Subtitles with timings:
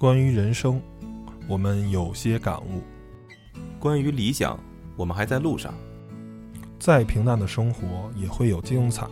[0.00, 0.80] 关于人生，
[1.48, 2.84] 我们有些感悟；
[3.80, 4.56] 关于理想，
[4.94, 5.74] 我们还在路上。
[6.78, 9.08] 再平淡的生活也会有精彩，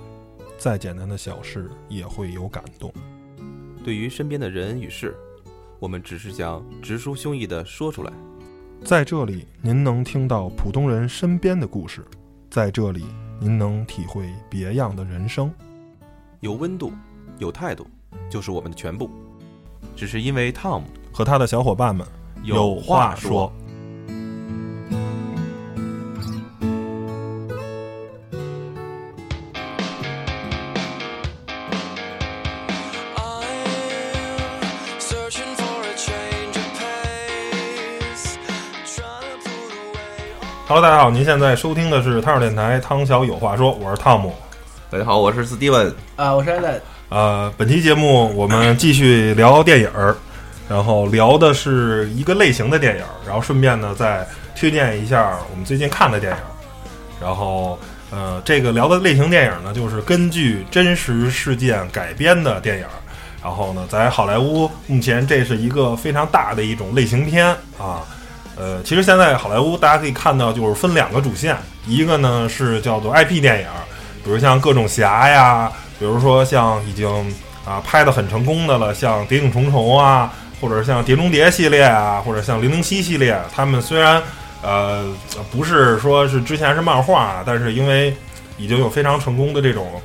[0.57, 2.95] 再简单的小事也会有感动。
[3.83, 5.17] 对于身边的人与事，
[5.81, 8.13] 我们只是想直抒胸臆地说出来。
[8.85, 12.03] 在这里，您能听到普通人身边的故事；
[12.49, 13.05] 在这里，
[13.41, 15.53] 您能体会别样的人生。
[16.39, 16.93] 有温度，
[17.41, 17.89] 有态度，
[18.31, 19.11] 就是我们的全部。
[19.97, 22.07] 只是因为 Tom 和他的小伙伴们
[22.43, 23.51] 有话说。
[40.69, 44.35] Hello，大家好，您现在收听的是汤小电台，汤小有话说，我是汤姆。
[44.91, 45.95] 大家好，我是 Steven。
[46.17, 46.83] 啊，我是艾伦。
[47.09, 50.17] 呃，本期节目我们继续聊电影儿，
[50.69, 54.27] 然后聊的是一个类型的电影儿，然后顺便呢再
[54.57, 56.51] 推荐一下我们最近看的电影儿。
[57.21, 57.79] 然后，
[58.11, 62.91] 呃，这个聊的类型电影呢，就是根据真实事件改编的电影儿。
[63.41, 67.47] 然后呢，在好莱坞目前这是一个非常大的一种类型片
[67.79, 68.03] 啊。
[68.57, 73.87] 呃，其实现在好莱坞大家可以看到，就是分两个主线，一个呢是叫做 IP 电影儿，
[74.25, 77.09] 比如像各种侠呀，比如说像已经
[77.65, 84.23] 啊拍的很成功的了，像《谍影重重》啊，或者像《碟中谍》系列啊，或者像《零零七》系列，他们虽然
[84.63, 85.05] 呃
[85.51, 88.15] 不是说是之前是漫画，但是因为
[88.57, 90.01] 已经有非常成功的这种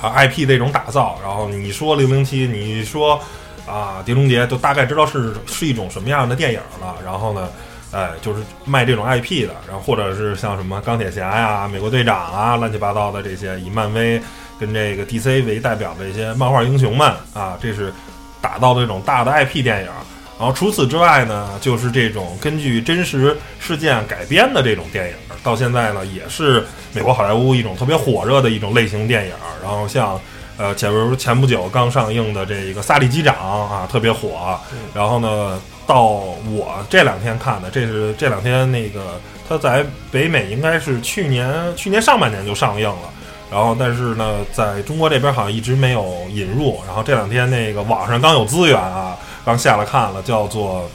[0.00, 3.20] 啊 IP 的这种打造，然后你说《零零七》，你说。
[3.66, 6.94] 啊，碟中谍都大概知道是是一种什么样的电影了。
[7.04, 7.50] 然后呢，
[7.92, 14.18] 哎，就是卖这种 IP 的，然后或者是像什么钢铁侠呀、美国队长啊，乱七八糟的这些，以漫威
[14.58, 17.92] 跟这个 DC 为代表的一些漫画英雄们啊，这是
[18.40, 19.90] 打造的这种大的 IP 电影。
[20.38, 29.32] 然后除此之外呢，就是这种根据真实事件改编的这种电影，到现在呢，也是美国好莱坞一种特别火热的一种类型电影。
[29.62, 30.20] 然后像。
[30.60, 33.32] 呃，假如前不久刚上映的这一个《萨利机长》
[33.72, 34.58] 啊，特别火。
[34.92, 43.08] 然后呢，到我这两天看的，这是这两天那个他在北美应该是去年去年上半年就上映了。
[43.50, 46.80] 然后，但是呢，在中国这边好像一直没有引入。
[46.86, 50.88] 然后这两天那个网上刚有资源啊，刚下来看了，叫做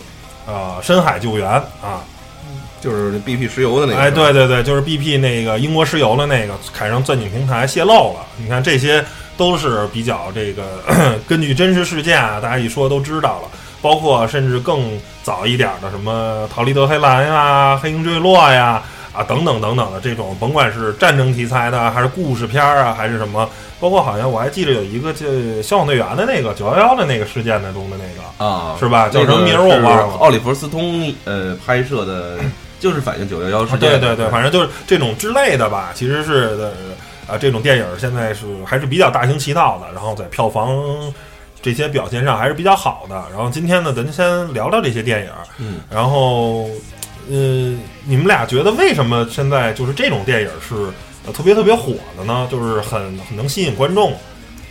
[0.45, 1.49] 呃《深海救援》
[1.85, 2.01] 啊，
[2.79, 3.99] 就是 BP 石油的那个。
[3.99, 8.25] 哎，对对对，就是 BP 那个英国石油的那个凯上钻井平台泄露了。
[8.37, 9.03] 你看这些。
[9.35, 10.63] 都是比较这个
[11.27, 13.47] 根据真实事件啊，大家一说都知道了。
[13.81, 14.91] 包括甚至更
[15.23, 18.83] 早一点的什么《逃离德黑兰》呀，《黑鹰坠落》呀，啊
[19.21, 23.47] 等等等等的这种，甭管是战争题材的，还是故事片儿啊，还是什么，
[23.79, 25.25] 包括好像我还记得有一个叫
[25.61, 29.09] 《消防队员》的那个九幺幺的那个事件的中的那个啊，是吧？
[29.09, 30.15] 叫什么名儿我忘了。
[30.15, 32.39] 奥利弗斯通呃拍摄的，
[32.79, 33.79] 就是反映九幺幺事件。
[33.79, 36.73] 对对对，反正就是这种之类的吧，其实是的。
[37.25, 40.77] 啊，这种电影现在是还是比较大行其道的，然后在票房
[41.61, 43.15] 这些表现上还是比较好的。
[43.31, 45.29] 然后今天呢，咱先聊聊这些电影。
[45.57, 46.67] 嗯，然后，
[47.29, 50.91] 呃，你们俩觉得为什么现在就是这种电影是
[51.31, 52.47] 特别特别火的呢？
[52.51, 54.13] 就是很很能吸引观众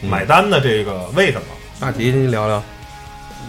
[0.02, 1.46] 买单的这个为什么？
[1.80, 2.62] 大吉，您聊聊。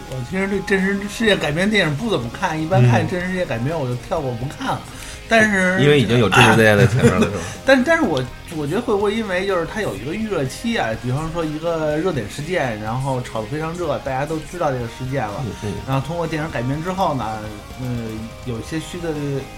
[0.10, 4.82] 我其实对真实世界改编电影不怎么看，一般看真实世界改编我就跳过不看了。
[5.30, 7.38] 但是因为已经有真实事件在前面了，是吧？
[7.66, 8.24] 但但是我
[8.56, 10.90] 我觉得会不会因为就是它有一个预热期啊？
[11.02, 15.44] 比方说一个热点事件，然后炒得非常热，大家都知道这个事件了，
[15.88, 17.40] 然后通过电影改编之后呢，
[17.82, 19.10] 嗯，有一些虚的，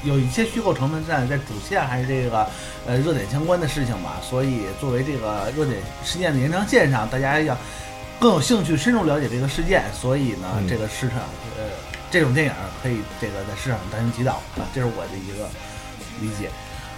[0.04, 2.48] 有一些虚构成分在在主线还是这个
[2.86, 4.22] 呃热点相关的事情吧。
[4.22, 7.58] 所以作为这个热点事件的延长线上，大家要
[8.20, 11.18] 更有兴趣深入了解这个事件，所以呢，这个市场
[11.58, 11.64] 呃。
[12.16, 15.50] 这种电影可以这个在市场大行其道啊，这是我的一个
[16.22, 16.50] 理解。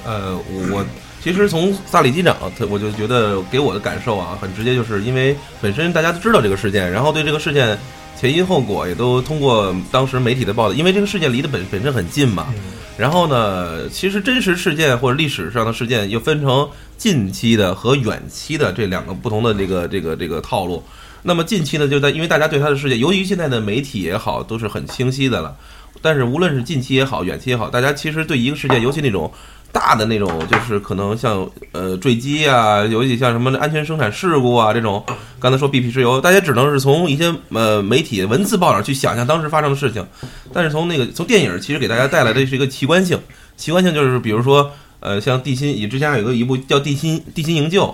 [0.06, 0.38] 呃，
[0.72, 0.86] 我
[1.24, 7.76] 其实从萨利机长，他我就觉得给我的感受啊，很直接，就是因为本身大家都知道这个事件，然后对这个事件
[8.16, 12.54] 前因后果也都通过当时媒体的报道，因为这个事件离得本本身很近嘛。
[12.96, 20.84] 然后呢，其实真实事件或者历史上的事件又分成近期的和远期的这两个不同的这个这个这个套路。
[21.24, 25.56] 那么近期呢，就在因为大家对他的世界，由于现在的媒体也好，都是很清晰的了。
[26.02, 29.30] 但是无论是近期也好，远期也好，大家其实对一个事件，尤其那种
[29.72, 35.04] 大的那种，就是可能像呃坠机啊，尤其像什么安全生产事故啊这种，
[35.40, 40.06] 刚才说 BP 石油，大家只能是从一些呃媒体文字报道去想象当时发生的事情。
[40.54, 43.20] 但是从那个从电影，其实给大家带来的是一个奇观性，
[43.58, 47.86] 奇观性就是比如说呃像地心，以之前还有个一部叫《地心地心营救》。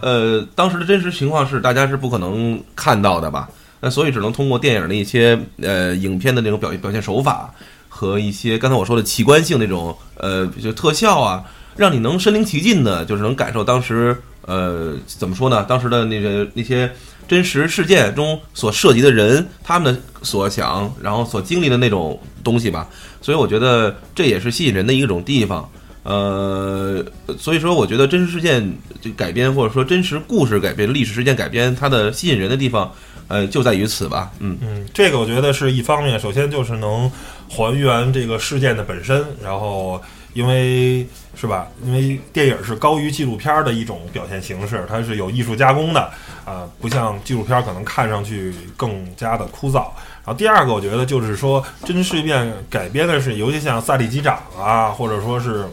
[0.00, 3.48] 呃，当时的真实情况是，大家是不可能看到的吧？
[3.80, 7.52] 那所以只能通过电影的一些呃影片的那种表表现手法
[7.88, 11.44] 和一些刚才我说的奇观性那种呃就特效啊，
[11.76, 15.64] 让你能身临其境的，就是能感受当时呃怎么说呢？
[15.64, 16.90] 当时的那个那些
[17.26, 22.88] 真实事件中所涉及的人，他们的所想，然后所经历的那种东西吧。
[23.20, 25.68] 所以我觉得这也是吸引人的一种地方。
[26.08, 27.04] 呃，
[27.38, 28.66] 所以说我觉得真实事件
[28.98, 32.90] 就改编，或者说真实故事改编、历史事件改编，它的吸引人的地方，
[33.28, 34.30] 呃，就在于此吧。
[34.38, 37.12] 嗯嗯，这个我觉得是一方面，首先就是能
[37.46, 40.00] 还原这个事件的本身，然后
[40.38, 41.04] 因为
[41.34, 41.66] 是吧？
[41.84, 46.10] 因为电影是高于纪录片的一种表现形式，它是有艺术加工的
[46.44, 49.88] 啊，不像纪录片可能看上去更加的枯燥。
[50.24, 55.66] 然后第二个，我觉得就是说真实事件改编的是，尤其像《萨利机长》啊，或者说是。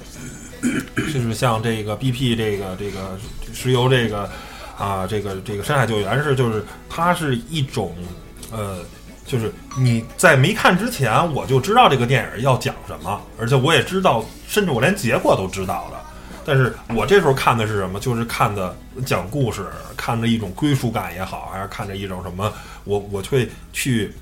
[1.14, 3.20] 就是像这个 BP 这个这个
[3.54, 4.28] 石油这个
[4.80, 7.94] 啊，这个这个深海救援是，就是它是一种
[8.52, 8.80] 呃，
[9.26, 15.98] 就是你在没看之前，我就知道这个电影要讲什么，而且我也知道，甚至我连结果都知道的。
[16.46, 18.00] 但是我这时候看的是什么？
[18.00, 18.76] 就是看的
[19.06, 19.66] 讲故事，
[19.98, 22.54] 看着一种归属感也好，还是看着一种什么？
[22.84, 24.14] 我我会去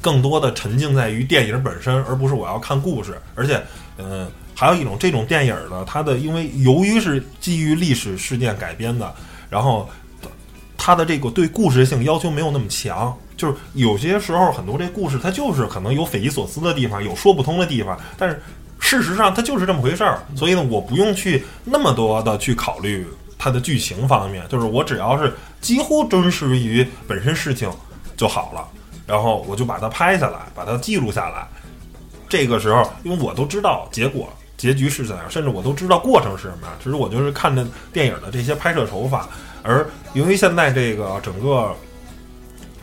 [0.00, 3.20] 更多的沉浸在于电影本身，而不是我要看故事。
[3.34, 3.62] 而且，
[3.98, 4.30] 嗯。
[4.58, 9.14] 还有一种这种电影呢，它的因为由于是基于历史事件改编的，
[9.50, 9.86] 然后
[10.78, 18.40] 它的这个对故事性要求没有那么强，就是有些时候很多这故事它就是可能有匪夷所思的地方，有说不通的地方，但是
[18.78, 23.06] 事实上它就是这么回事儿，所以呢，我不用去那么多的去考虑
[23.38, 27.70] 它的剧情方面，就是我只要是几乎真实于本身事情
[28.16, 28.66] 就好了，
[29.06, 31.46] 然后我就把它拍下来，把它记录下来，
[32.28, 34.28] 这个时候因为我都知道结果。
[34.56, 35.30] 结局是怎样？
[35.30, 36.72] 甚至我都知道过程是什么呀？
[36.82, 37.62] 只是我就是看着
[37.92, 39.28] 电影的这些拍摄手法。
[39.62, 41.76] 而由于现在这个整个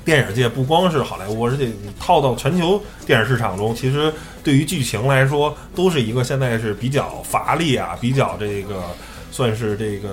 [0.06, 4.14] 电影界不光是好莱坞，而且你套到全球电影市场中，其实
[4.44, 8.84] 对于剧情来说，都是一个现在是比较乏力啊，比较这个
[9.32, 10.10] 算是这个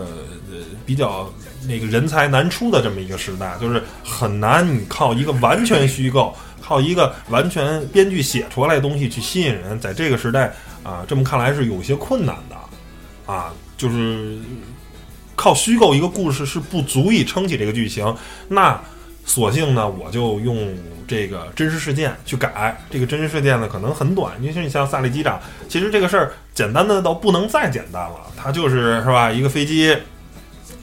[0.51, 1.33] 呃比较
[1.67, 10.53] 那个人才难出的这么一个时代，就是很难你靠一个完全虚构，靠一个完全编剧写出来的东西去吸引人，在这个时代。
[10.83, 12.57] 啊，这么看来是有些困难的，
[13.31, 14.39] 啊，就是
[15.37, 18.17] 靠虚构一个故事是不足以撑起这个剧情。
[18.49, 18.81] 那
[19.31, 22.77] 索性呢，我就用这个真实事件去改。
[22.91, 28.17] 这个真实事件呢，可能很短，因为你像萨利机长，其实这个事儿简单的到不能再简单了。
[28.37, 29.97] 他就是是吧，一个飞机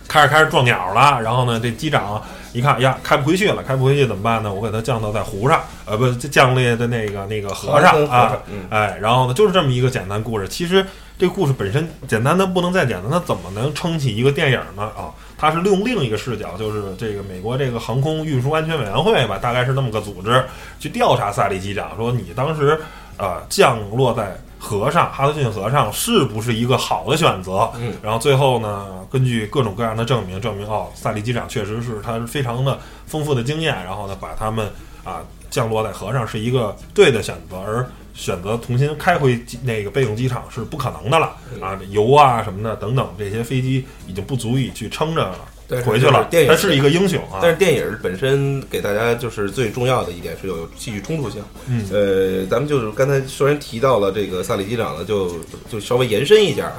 [0.07, 2.21] 开始开始撞鸟了，然后呢，这机长。
[2.53, 4.51] 一看呀，开不回去了，开不回去怎么办呢？
[4.51, 8.35] 我给他降到在湖上，呃，不，降落在那个那个河上啊，
[8.71, 10.47] 哎，然后呢，就是这么一个简单故事。
[10.47, 10.83] 其实
[11.19, 14.83] 这故事本身简单的不能再简单，它怎么能撑起一个电影呢？
[14.97, 20.43] 啊，它是利用另一个视角，就是这个美国这个航空运输安全委员会吧，大概是那么个组织，
[20.79, 22.79] 去调查萨利机长，说你当时
[23.17, 24.37] 呃降落在。
[24.59, 27.71] 河上，哈德逊河上是不是一个好的选择？
[27.77, 34.67] 嗯，然后最后呢，根据各种各样的证明，证明哦，萨利机长确实是他非常的丰富的经验，然后呢，把他们
[35.03, 35.21] 啊
[35.51, 45.31] 降落在河上是一个对的选择，而选择重新开回那个备用机场是不可能的了啊，油啊什么的等等这些飞机已经不足以去撑着
[45.75, 45.81] 了。
[45.83, 47.39] 回去了，他是一个英雄啊。
[47.41, 51.43] 但是电影本身给大家就是最重要的一点是有戏剧冲突性。
[51.67, 55.31] 嗯，呃，咱们就是刚才虽然提到了这个萨里机长呢，就
[55.69, 56.71] 就稍微延伸一下，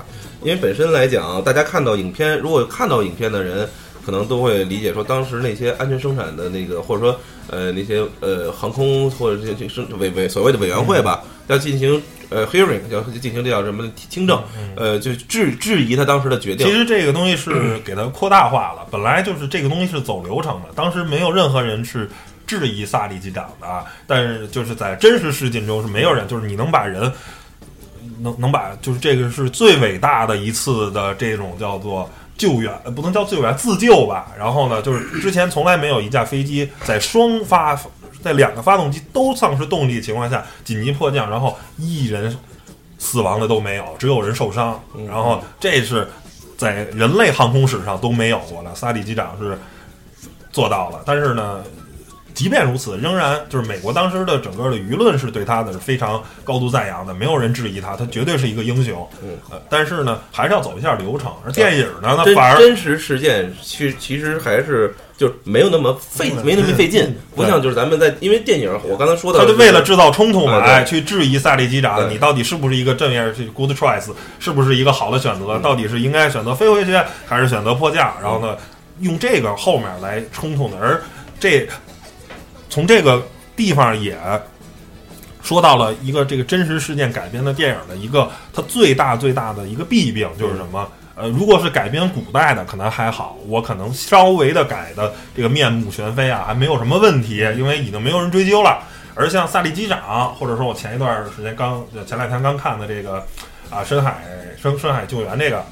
[0.42, 3.68] 因为本身来讲，大家看到影片，如果看到影片的人，
[4.08, 12.02] 可能都会理解说，当时那些安全生产的那个，或者说呃那些呃航空或者这这生委委所谓的委员会吧，要进行。
[12.30, 14.42] 呃，hearing 要进行这叫什么听证？
[14.76, 16.66] 呃，就质质疑他当时的决定。
[16.66, 20.68] 其实这个东西是给他扩大化了，本来就是这个东西是走流程的。
[20.74, 22.06] 当时没有任何人是
[22.46, 27.10] 质疑萨利机长的，但是就是在真实事件中是没有人，就是你能把人
[28.20, 34.28] 能能把，就是这个是最伟大的一次的这种叫做救援，不能叫救援自救吧？
[34.38, 37.78] 然后呢，就是之前从来没有一架飞机在双发。
[38.21, 42.37] 在两个发动机都丧失动力的情况下紧急迫降，然后一人
[42.99, 44.78] 死亡的都没有，只有人受伤。
[45.07, 46.07] 然后这是
[46.57, 49.57] 在人类航空史上都没有过的，萨利机长是
[50.50, 51.00] 做到了。
[51.07, 51.62] 但是呢，
[52.38, 59.04] 即便如此，仍然就是美国当时的整个的舆论是对他的是非常高度赞扬的，没有人质疑他，他绝对是一个英雄。
[59.50, 61.33] 呃，但是呢，还是要走一下流程。
[61.45, 64.95] 而电影呢，那反而真实事件其其实还是。
[65.18, 78.14] 就是没有那么费，没那么费劲，不像就是咱们在，因为电影，我刚才说的，他就为了制造冲突嘛，哎，去质疑萨利机长，你到底是不是一个正面去 good choice，是不是一个好的选择，到底是应该选择飞回去，还是选择迫降？
[78.23, 78.57] 然后呢，
[79.00, 81.02] 用这个后面来冲突的，而
[81.40, 81.68] 这
[82.68, 84.16] 从这个地方也
[85.42, 90.88] 说到了一个这个真实事件改编的电影的一个它最大最大的一个弊病就是什么？
[91.14, 98.84] 呃，如果是改编古代的，可能还好，我可能稍微的改的这个面目全非啊，还没有什么问题，因为已经没有人追究了。
[99.16, 103.26] 而像萨利机长，或者说我前一段时间刚前两天刚看的这个
[103.68, 104.22] 啊深海
[104.62, 105.64] 深深海救援这个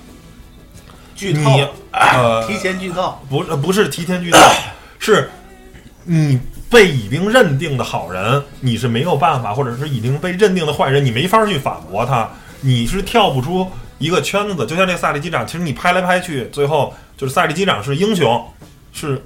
[1.14, 4.38] 剧透你，呃提前剧透，不是不是提前剧透，
[4.98, 5.30] 是
[6.02, 12.28] 你被已经认定的好人，你是没有办法，或者是已经被认定的坏人，你没法去反驳他，
[12.60, 13.66] 你是跳不出
[13.98, 14.66] 一个圈子。
[14.66, 18.44] 就像这萨利机长，其实你拍来拍去，最后就是萨利机长是英雄，
[18.92, 19.24] 是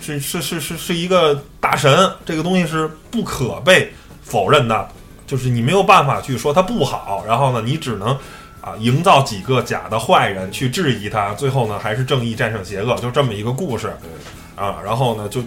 [0.00, 4.88] 是是是是是一个大神，这个东西是不可被否认的，
[5.26, 8.16] 就是你没有办法去说他不好，然后呢，你只能。
[8.60, 13.96] 啊，营造几个假的坏人去质疑他，最后呢还是正义战胜邪恶，就这么一个故事。
[14.56, 15.40] 啊，然后呢就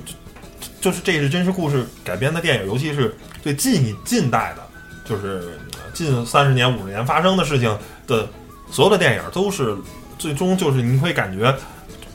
[0.81, 4.63] 就是这是真实故事改编的电影，尤其是对近近代的，
[5.05, 5.57] 就是
[5.93, 8.27] 近三十年五十年发生的事情的
[8.71, 9.77] 所有的电影，都是
[10.17, 11.55] 最终就是你会感觉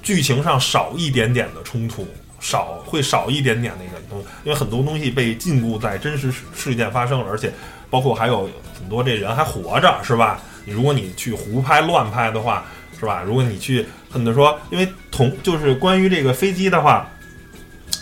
[0.03, 2.07] 剧情上少一点点的冲突，
[2.41, 7.53] 少会少一点点那个东，因为很多东西被禁锢在真实事件发生了，而且
[7.89, 10.43] 包括还有很多这人还活着，是吧？
[10.65, 12.65] 你如果你去胡拍乱拍的话，
[12.99, 13.23] 是吧？
[13.25, 17.09] 如果你去很多说，因为同就是关于这个飞机的话，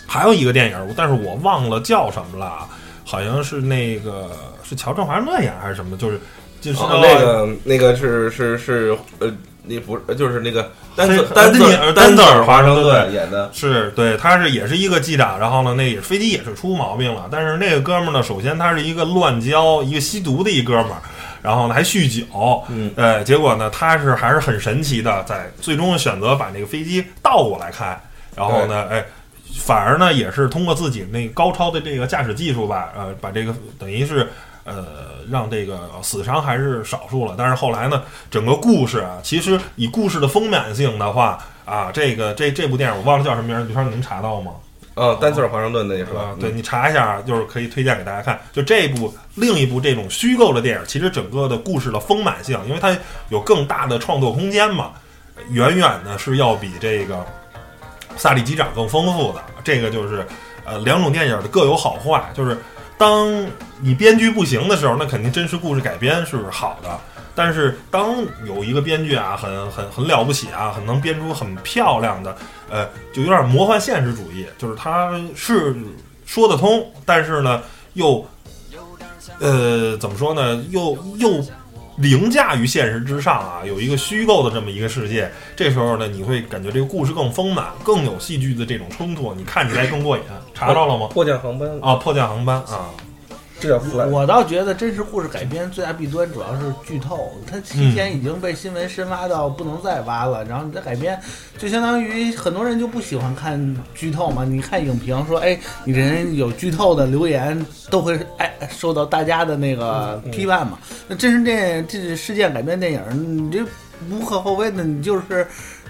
[0.07, 2.67] 还有一个电影，但是我忘了叫什么了，
[3.03, 4.31] 好像是那个
[4.63, 6.19] 是乔振华盛顿演还是什么，就是
[6.61, 9.31] 就是、哦那个那个是是是呃，
[9.63, 21.01] 那不是就是那个丹黑泽丹泽丹丹泽尔华华盛盛顿顿演的，是对，他是也是一个机长，然后呢，那也飞机也是出毛病了，但是那个哥们儿呢，首先他是一个乱交、一个吸毒的一哥们儿，
[21.41, 27.99] 然后呢还酗酒，嗯，呃，结果呢他是还是很神奇的，在最终选择把那个飞机倒过来开，
[28.35, 29.03] 然后呢，哎，
[29.57, 34.27] 反而呢也是通过自己那高超的这个驾驶技术吧，呃，把这个等于是。
[34.67, 44.53] 呃，让这个死伤还是少数了，但是后来呢，整个故事啊，其实以故事的丰满性的话啊，这个这这部电影我忘了叫什么名儿，你能查到吗？
[44.95, 48.39] 哦，丹泽尔华盛顿那是吧啊？，对你查一下，就是可以推荐给大家看。
[48.51, 52.97] 就这部另一部这种虚构的电影，其实整个的故事的丰满性，因为它
[53.29, 54.93] 有更大的创作空间嘛，
[55.51, 57.17] 远远的是要比这个
[58.17, 59.43] 《萨利机长》更丰富的。
[59.63, 60.25] 这个就是
[60.63, 62.57] 呃两种电影的各有好坏，就是
[62.97, 63.45] 当
[63.81, 66.99] 你编剧不行的时候，那肯定真实故事改编是好的。
[67.37, 72.37] 但是当有一个编剧啊，很很很了不起啊，很能编出很漂亮的，
[72.69, 75.75] 呃，就有点魔幻现实主义，就是他是
[76.25, 77.61] 说得通，但是呢，
[77.93, 78.25] 又
[79.39, 81.45] 呃怎么说呢，又又
[81.97, 85.31] 凌驾于现实之上啊，有一个虚构的这么一个世界。
[85.55, 90.23] 这时候呢，你会感觉这个故事更丰满，更有戏剧的这种冲突，你看起来更过瘾。
[90.53, 91.07] 查到了吗？
[91.11, 92.89] 迫降航班啊，迫降航班啊，
[93.59, 93.79] 这
[94.11, 101.19] 我倒觉得真实故事改编最大弊端主要是剧透，它提前已经被新闻深挖到不能再挖了，然后你再改编，
[101.57, 104.43] 就相当于很多人就不喜欢看剧透嘛。
[104.43, 110.77] 你看影评说，哎，你这人有剧透的留言都会哎受到大家的那个批判嘛。
[111.07, 113.01] 那真实电这事件改编电影，
[113.47, 113.63] 你这
[114.09, 115.47] 无可厚非的，你就是。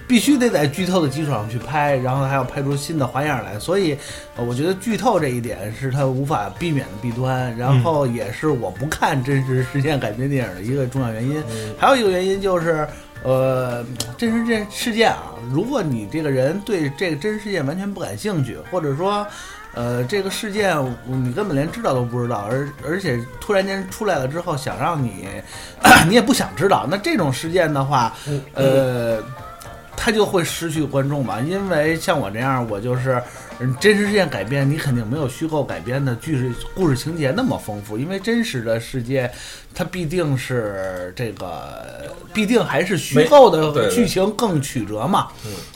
[0.08, 3.98] 必须得在剧透的基础上去拍，然后还要拍出新的花样来，所以，
[4.36, 11.44] 呃我觉得剧透这一点是它无法避免的弊端，然后也是我不看真实事件改编电影的一个重要原因。
[11.78, 12.88] 还有一个原因就是，
[13.24, 13.84] 呃，
[14.16, 19.26] 真实这事件啊，如果你这个人对这个真实事件完全不感兴趣，或者说，
[19.74, 25.26] 呃，这个事件你根本连知道都不知道，而而且突然间出来了之后，想让你，
[26.08, 28.16] 你也不想知道，那这种事件的话，
[28.54, 29.18] 呃。
[29.98, 33.22] 他就会失去观众嘛，因为像我这样，我就是
[33.80, 39.32] 真实事件改编，你肯定没有虚构改编的剧事故事情节那么丰富，因为真实的世界
[39.74, 45.28] 它必定是这个，必定还是虚构的剧情更曲折嘛。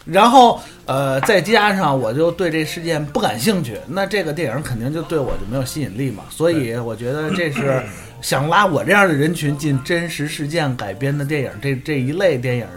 [0.05, 6.23] 然后呃，再加上我就对这事件不感兴趣，那这个电影肯定就对我就没有吸引力嘛。
[6.29, 7.81] 所以我觉得这是
[8.21, 12.67] 想拉我这样的人群进真实事件改编的电影这这一类电影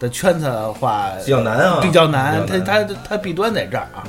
[0.00, 2.44] 的圈子的话，比较难啊比较难。
[2.46, 4.02] 它它它弊端在这儿啊。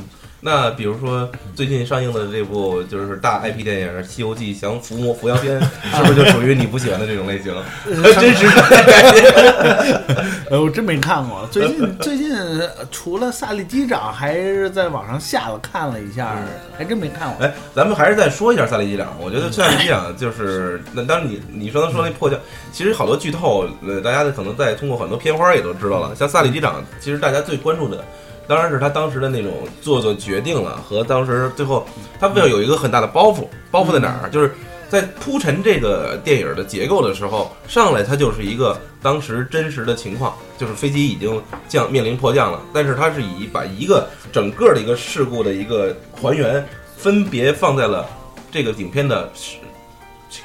[0.46, 5.58] 那比如说最近上映的这部就是大 IP 电影《西游记降伏魔伏妖篇
[5.96, 7.56] 》，是不是就属于你不喜欢的这种类型？
[7.86, 10.04] 真实的
[10.60, 11.48] 我真没看过。
[11.50, 16.36] 最近最近呃除了萨利机长，还是在网上下了看了一下，
[16.78, 17.46] 还真没看过。
[17.46, 19.16] 哎，咱们还是再说一下萨利机长。
[19.22, 22.38] 我觉得萨利机长就是，那当然你你说说那破降，
[22.74, 26.14] 其实好多剧透，呃，大家可能在通过很多片花也都知道了。
[26.14, 28.04] 像萨利机长，其实大家最关注的
[28.48, 31.86] 当然是他当时的那种做做决定了，和当时最后
[32.20, 34.30] 他要有一个很大的包袱，包袱在哪儿？
[34.30, 34.52] 就是
[34.90, 46.64] 在铺陈这个电影的结构的时候，上来它就是一个当时真实的情况，就是飞机已经降面临迫降了，但是它是以把一个整个的一个事故的一个还原，
[46.96, 48.08] 分别放在了
[48.52, 49.58] 这个影片的始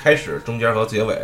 [0.00, 1.18] 开始、中间和结尾。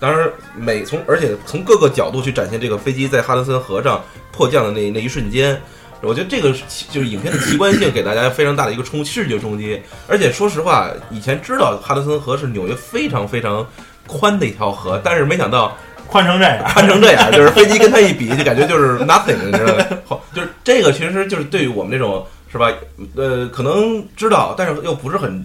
[0.00, 4.02] 当然，每从而且从各个角度去展现这个飞机在哈德森河上
[4.32, 5.58] 迫降的那那一瞬间，
[6.04, 9.80] 我觉得这个是就是影片的奇观性给大家非常大的一个冲视觉冲击。
[10.06, 13.66] 而且说实话，以前知道哈德森河是纽约非常非常
[14.06, 19.84] 宽的一条河，但是没想到宽成这样，宽成这样，就是飞机跟它一比，就感觉就是 nothing，你知道吗？
[20.06, 22.70] 好，就是这个其实就是对于我们这种是吧？
[23.16, 25.44] 呃，可能知道，但是又不是很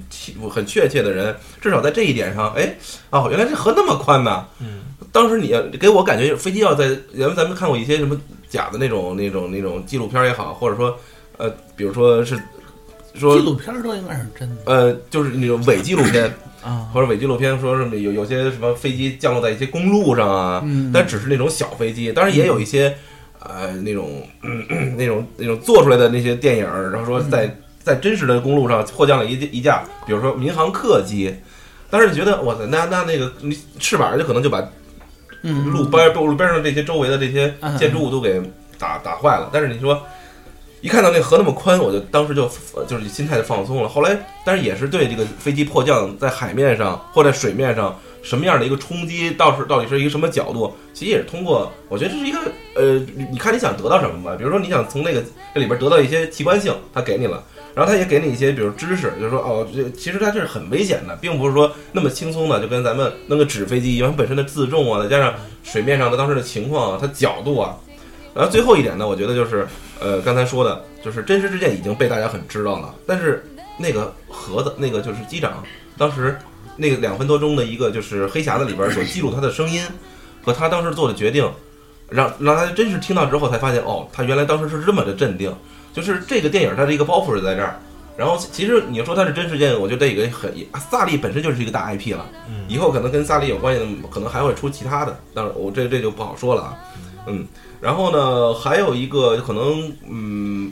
[0.50, 2.76] 很确切的人，至少在这一点上，哎，
[3.10, 4.46] 哦，原来这河那么宽呐！
[4.60, 8.16] 嗯，当时你给我感觉飞机要在，原来咱们看过一些什么
[8.50, 10.98] 假的那种那种那种纪录片也好，或者说
[11.38, 12.38] 呃，比如说是
[13.14, 16.26] 说纪录片儿都应该是真的呃，就是那种伪纪录片。
[16.62, 16.90] 啊。
[16.94, 22.94] 或者伪纪录片说什么有有些什么飞机降落在一些公路上啊，嗯但只是那种小飞机，当然也有一些、
[23.40, 24.66] 呃那种、嗯、
[24.98, 31.34] 那种那种做出来的那些电影，然后说在、在真实的公路上迫降了一一架，比如说民航客机，
[31.90, 34.62] 当时你觉得哇塞，那那那个你翅膀就可能就把
[35.42, 38.42] 嗯，路边路边上这些周围的这些嗯建筑物都给
[38.78, 39.50] 打打坏了。
[39.54, 40.02] 但是你说，
[40.82, 42.44] 一看到那河那么宽，我就当时就
[42.76, 43.88] 呃就是心态就放松了。
[43.88, 52.40] 后来，但是也是对这个飞机迫降在海面上或在水面上什么样的一个冲击，到是到底是一个什么角度，其实也是通过，我觉得这是一个
[52.76, 54.36] 呃，你你看你想得到什么吧。
[54.38, 57.44] 比如说你想从那个这里边得到一些奇观性，他给你了。
[57.76, 65.34] 然后他也给你一些，比如知识，就是说，哦，这其实它这是很危险的，并不是说那么轻松的，就跟咱们弄个纸飞机一样，本身的自重啊，再加上
[65.64, 67.76] 水面上的当时的情况啊，它角度啊，
[68.34, 69.68] 然后最后一点呢，我觉得就是，
[70.00, 73.46] 呃，刚才说的，就是真实事件已经被大家很知道了，但是
[73.78, 75.64] 那个盒子，那个就是机长
[75.98, 76.38] 当时
[76.76, 79.82] 那个两分多钟的一个就是黑匣子里边所记录他的声音
[80.42, 81.50] 和他当时做的决定，
[82.10, 85.54] 让让他真是听到之后才发现，哦，他原来当时是这么的镇定，
[85.94, 87.80] 就是这个电影它的一个包袱是在这儿。
[88.18, 90.54] 然后其实你要说它是真事件，我觉得这个很
[90.90, 96.78] 萨利本身就是一个大 IP 了，嗯以后可能跟萨利有关系的，可能还会出其他的，但是我这这就不好说了啊。
[97.28, 97.48] 嗯，
[97.80, 100.70] 然后呢，还有一个可能，嗯，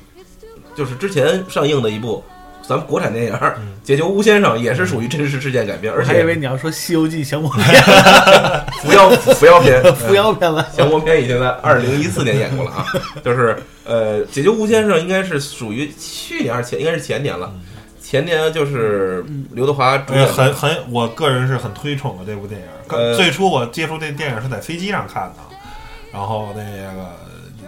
[0.75, 2.21] 就是之前上映的一部
[2.67, 3.33] 咱们国产电影
[3.81, 7.63] 《解救吴先生》，也是属于真实事件改编，而我还以为你要说《西游记》降魔篇
[8.83, 10.67] 扶摇扶摇片，扶摇篇 了。
[10.75, 12.85] 降魔篇已经在二零一四年演过了啊，
[13.23, 17.49] 就是呃，解救吴先生应该是属于去年还是前，应该是前年了。
[18.01, 23.15] 前年就是刘德华很很，我个人是很推崇的这部电影。
[23.15, 25.39] 最初我接触这电影是在飞机上看的，
[26.13, 27.11] 然后那个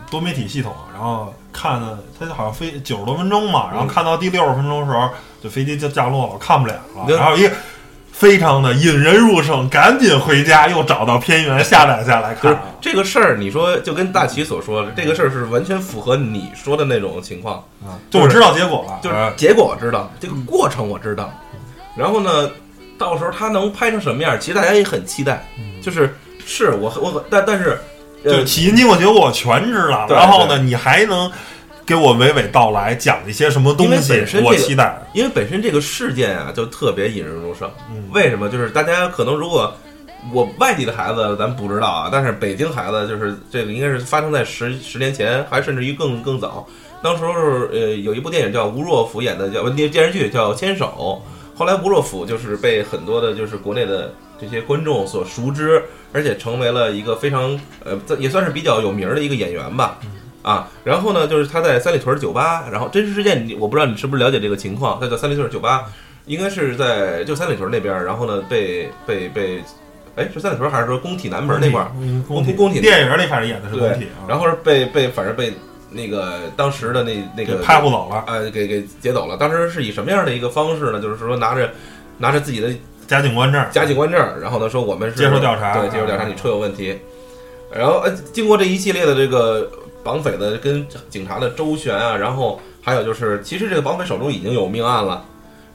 [0.10, 5.10] 多媒体系统，然后看的它好像飞九十多分钟嘛，然后看到第六十分钟的时候，
[5.44, 7.16] 就飞机就降落了，我看不了了，对。
[7.16, 7.50] 然后一
[8.12, 12.64] 非常的引人入胜，赶紧回家又找到片源下载下来就是看。
[12.82, 17.64] 这个事儿，你说就跟大齐所说的，这个事儿是完全符合你说的那种情况。
[17.82, 21.32] 啊，就我知道结果了，就是呃结果我知道，这个过程我知道，
[21.96, 22.52] 然后呢，
[22.98, 25.46] 到时候他能拍成什么样，其实大家也很期待。
[25.82, 26.14] 就是
[26.46, 27.80] 是我我但但是，
[28.24, 31.32] 就呃，起因经过结果我全知道，然后呢，你还能
[31.86, 35.02] 给我娓娓道来讲一些什么东西我期待。
[35.14, 37.70] 因为本身这个事件啊，就特别引人入胜。
[37.90, 38.50] 嗯为什么？
[38.50, 39.74] 就是大家可能如果
[40.34, 46.68] 我外地的孩子咱不知道啊，但是北京孩子就是这个应该是发生在十十年前，还甚至于更更早。
[47.02, 47.32] 当时候
[47.72, 51.24] 呃有一部电影叫吴若甫演的叫电电视剧叫《牵手》，
[51.58, 59.98] 后来吴若甫就是被很多的就是国内的这些观众所熟知，而且成为了一个非常呃这也算是比较有名儿的一个演员吧。
[60.42, 65.86] 啊，然后呢，就是他在三里屯酒吧，然后真实事件你我不知道你是不是了解这个情况，他在三里屯酒吧，
[66.28, 69.62] 应该是在就三里屯那边儿，然后呢被被被，
[70.16, 71.92] 哎是三里屯还是说工体南门那块儿？
[72.00, 75.54] 嗯工体工体电影里反正演的是工体啊，，然后是被被反正被
[75.92, 79.36] 那个当时的那那个拍不走了，呃给给劫走了。
[79.36, 81.02] 当时是以什么样的一个方式呢？
[81.02, 81.70] 就是说拿着
[82.18, 82.74] 拿着自己的
[83.10, 85.74] 加警官证，加警官证，然后呢说我们是接受调查。
[85.80, 86.96] 对，接受调查，啊你车有问题。
[87.76, 89.68] 然后呃，经过这一系列的这个
[90.04, 95.26] 绑匪的跟警察的周旋啊，然后还有就是，其实这个绑匪手中已经有命案了。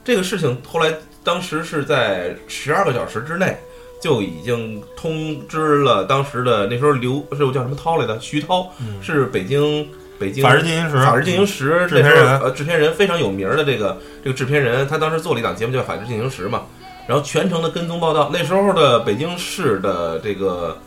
[0.03, 0.93] 这个事情后来
[1.23, 3.57] 当时是在十二个小时之内
[4.01, 9.01] 就已经通知了当时的那时候刘是叫什么涛来的徐涛，嗯。
[9.01, 12.39] 是北京北京法制进行时，法制进行时制片人。
[12.39, 16.63] 呃制片人非常有名儿的这个这个制片人，他当时做了一档节目叫《法制进行时》嘛，
[17.07, 18.29] 然后全程的跟踪报道。
[18.31, 20.77] 那时候的北京市的这个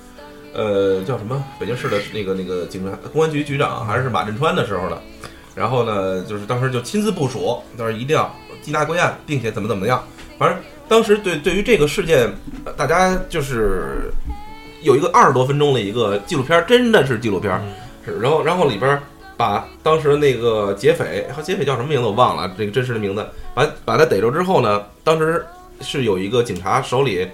[0.52, 1.44] 呃叫什么？
[1.59, 4.98] 北京市的那个那个警察公安局局长还是马振川的时候呢。
[5.54, 10.00] 然后呢，就是当时就亲自部署，但是一定要缉拿归案，并且怎么怎么样。
[10.38, 12.33] 反正当时对对于这个事件，
[12.64, 14.12] 呃大家就是
[14.83, 17.61] 有一个二十多分钟的一个纪录片儿，真的是纪录片儿。
[18.04, 19.02] 是，然后然后里边儿
[19.37, 25.44] 把当时那个劫匪，和劫匪叫什么名字我忘了，这个真实的名字，把把他逮住之后呢，当时
[25.81, 27.27] 是有一个警察手里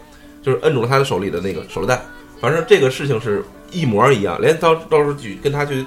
[0.43, 2.01] 就是摁住了他的手里的那个手榴弹，
[2.41, 5.85] 反正这个事情是一模一样，连到到时候去跟他去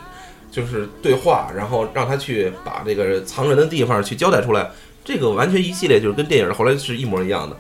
[0.52, 4.70] 就是对话，然后让他去把这个藏人的地方去交代出来，
[5.06, 7.56] 这个完全一系列就是跟电影后来是一模一样的。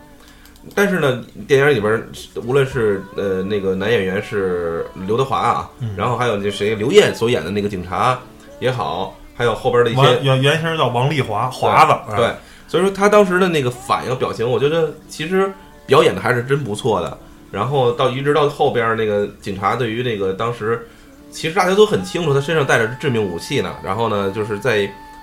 [0.75, 2.09] 但是呢，电影里边儿
[2.43, 8.19] 无论是呃那个男演员是刘德华啊，然后还有那谁刘烨所演的那个警察
[8.59, 12.35] 也好，还有后边的一些原原原型叫王丽华，华子，哎对，
[12.67, 15.51] 所以说他当时的那个反应表情，我觉得其实
[15.85, 17.17] 表演的还是真不错的。
[17.49, 20.85] 然后到一直到后边那个警察对于那个当时，
[21.31, 23.73] 其实大家都很清楚他身上带着致命武器呢。
[23.83, 24.79] 然后呢，就是在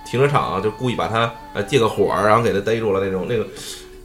[0.07, 3.47] 停车场就故意把他呃借个火儿，然后给他逮住了那种那个。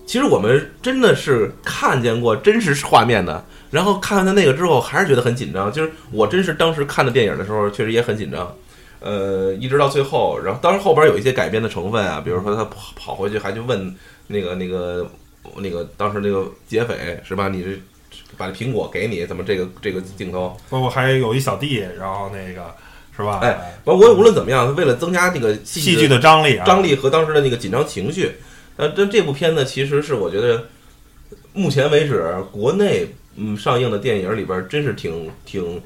[0.05, 5.71] 其实我们真的是看见过真实画面的，然后看完他那个之后，还是觉得很紧张。
[5.71, 8.51] 就是我真是当时看的电影的时候，确实也很紧张。
[8.99, 13.95] 呃，一直到最后，然后当然后边有一些改编的成分啊，比如说他跑跑回去还去问
[14.27, 15.09] 那个那个
[15.57, 17.47] 那个当时那个劫匪是吧？
[17.49, 17.69] 你这
[18.37, 20.55] 把苹果给你，怎么这个这个镜头？
[20.69, 22.75] 包括还有一小弟，然后那个
[23.15, 23.39] 是吧？
[23.41, 28.31] 哎，完我无论怎么样，为了增加这个戏戏剧的张力啊，张力和当时的那个紧张情绪，
[28.77, 30.65] 呃，这这部片子其实是我觉得
[31.53, 35.81] 目前为止国内嗯上映的电影里边真是挺挺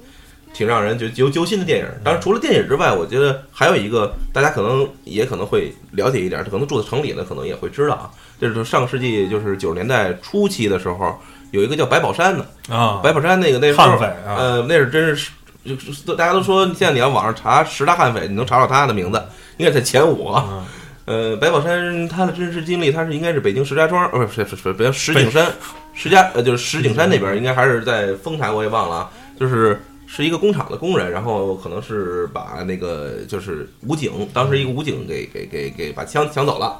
[0.53, 1.85] 挺让人就揪揪心的电影。
[2.03, 8.09] 当然，除了电影之外，我觉得还有一个大家可能也可能会了解一点，可能住在城里呢，可能也会知道啊。
[8.39, 11.19] 这是上个世纪就是九十年代初期的时候，
[11.51, 15.31] 有一个叫白宝山的啊，白宝山那个那时候悍匪啊，呃，那是真是，
[15.65, 19.21] 就是大家都说，现在你要网上查十大悍匪，你能查到他的名字，
[19.57, 20.31] 应该在前五。
[20.35, 20.63] 嗯
[21.05, 25.51] 呃，白宝山他的真实经历，他是应该是北京石家庄，呃，不是是是北京石景山，
[25.93, 29.83] 石家呃就是石景山那边，应该还是在丰台，我也忘了啊，就是
[30.15, 36.79] 是一个工厂的工人，然后可能是把那个就是武警，当时一个武警给给给给把枪抢走了，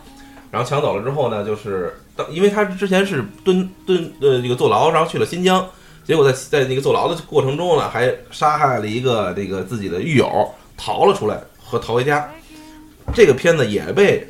[0.52, 5.68] 然后抢走了之后呢，就是当因为他之前是蹲蹲呃这个坐牢，然后去了新疆。
[6.04, 12.30] 结果在在那个坐牢的过程中呢，还杀害了一个这个自己的狱友，逃了出来和逃回家。
[13.16, 14.28] 这个片子也被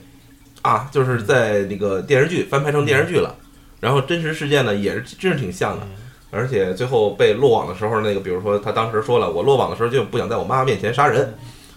[0.62, 3.36] 啊，就是在那个电视剧翻拍成电视剧了。
[3.82, 5.86] 然后真实事件呢，也是真是挺像的。
[6.34, 11.34] 而且最后被落网的时候，那个比如说他当时说了，我落网的时候就不想在我妈妈面前杀人。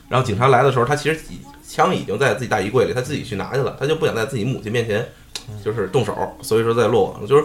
[0.09, 5.05] 然后警察来的时候，他其实已枪已经在自己大衣柜里，他自己去拿去了，他就不想在自己母亲面前
[5.65, 7.45] 就是动手，所以说在落网，就是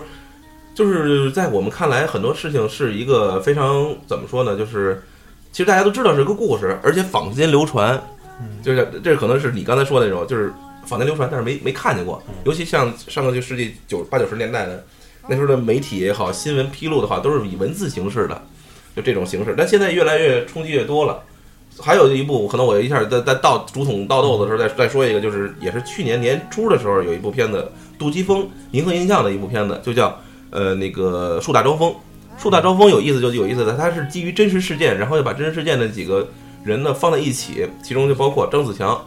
[0.75, 4.55] 就是在我们看来，很多事情是一个非常怎么说呢？
[4.55, 5.01] 就是
[5.51, 7.99] 其实大家都知道是个故事，而且坊间流传，
[8.61, 10.53] 就是这可能是你刚才说的那种，就是
[10.85, 12.21] 坊间流传，但是没没看见过。
[12.45, 14.85] 尤其像上个世纪九八九十年代的
[15.31, 18.41] 那时候的媒体也好，新闻披露的话，都是以文字形式的，
[18.93, 19.55] 就这种形式。
[19.57, 21.23] 但现在越来越冲击越多了。
[21.79, 31.95] 还有一部，可能我一下在在倒竹筒倒豆子的时候再再说一个，就是也是去年年初的时候有一部片子，杜琪峰、银河映像的一部片子，就叫呃那个树大招风。
[32.37, 36.27] 树大招风有意思就有意思的，它是基于真实事件，然后又把真实事件的几个
[36.65, 39.05] 人呢放在一起，其中就包括张子强，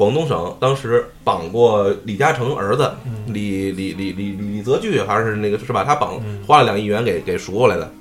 [0.00, 2.90] 广东省当时绑过李嘉诚儿子
[3.26, 5.84] 李李李李李李泽钜还是那个是把？
[5.84, 7.92] 他绑花了两亿元给给赎过来的。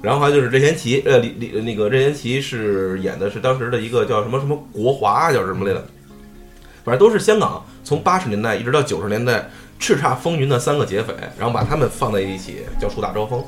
[0.00, 5.86] 然后还有就是任贤齐，呃，李李那个任贤齐是演的是当时的一个叫什么什么国华叫什么来着，
[6.86, 13.44] 反正都是香港从八十年代一直到九十年代叱咤风云的三个劫匪，然后把他们放在一起叫树大招风。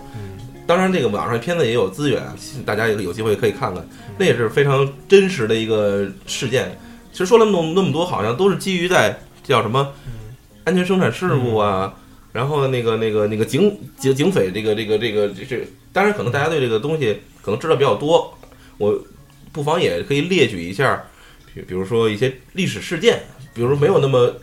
[0.67, 2.23] 当然，这个网上片子也有资源，
[2.67, 3.83] 大家也有机会可以看看，
[4.19, 6.79] 那也是非常真实的一个事件。
[7.15, 9.93] 其实说了那么那么多，好像都是基于在叫什么
[10.65, 11.95] 安全生产事故啊，
[12.33, 18.37] 然后那个那个那个警警警匪这个这个这个这这，当然可能大家对这个东西可能知道比较多，
[18.79, 19.01] 我
[19.53, 21.05] 不妨也可以列举一下，
[21.55, 23.23] 比比如说一些历史事件，
[23.55, 24.35] 比如说没有那么，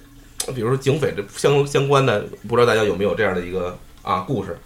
[0.55, 4.57] 比如说警匪这相相关的，不知道大家有没有这样的一个啊故事。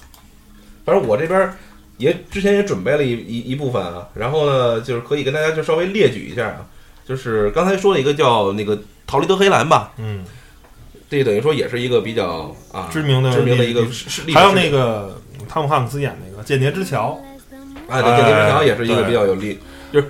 [0.85, 1.51] 反正我这边
[1.97, 6.67] 也之前也准备了一一一部分啊，然后呢，就是可以跟大家就稍微列举一下啊，
[7.07, 10.23] 就是刚才说了一个叫那个逃离德黑兰吧，嗯，
[11.09, 17.19] 这等于说也是一个比较啊知名的知名的一个历是还有那个汤姆汉克斯演那个《间谍之桥
[17.87, 19.59] 哎，对，间谍之桥也是一个比较有利，
[19.93, 20.07] 就是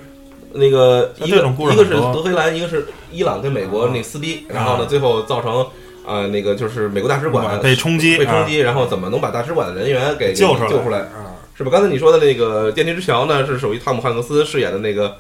[0.53, 5.67] 那个一个一个是德黑兰，一个是伊朗跟美国那撕逼，然后呢，最后造成
[6.05, 10.99] 啊那个就是美国大使馆被冲击，被冲击，然后怎么能把大使馆的人员给给救出来救出来？
[10.99, 11.69] 啊，是吧？
[11.69, 15.17] 刚才你说的那个《间谍之桥》呢，是属于汤姆汉克斯饰演的那个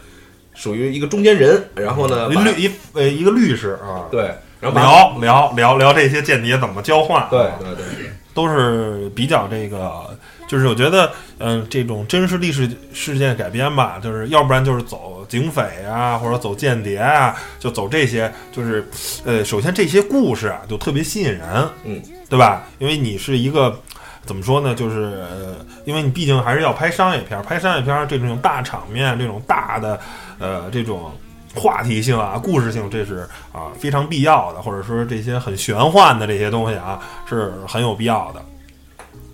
[0.55, 18.87] 属于一个中间人，然后呢，一律一呃一个律师啊，对，然后聊聊聊聊这些间谍怎么交换啊，对对对对，都是比较这个，就是我觉得，嗯、这种真实历史事件改编吧，就是要不然就是走警匪啊，或者走间谍啊，就走这些，就是，
[19.25, 21.43] 呃，首先这些故事啊，就特别吸引人，
[21.83, 22.63] 嗯，对吧？
[22.79, 23.79] 因为你是一个。
[24.27, 24.73] 怎么说呢？
[24.73, 29.99] 就是呃，因为你毕竟还是要拍商业片儿，拍商业片儿这种大场面、这种大的
[30.39, 31.11] 呃这种
[31.53, 38.43] 话题性啊、故事性，这是啊非常必要的，或者说这些很玄幻的这些东西啊，是很有必要的。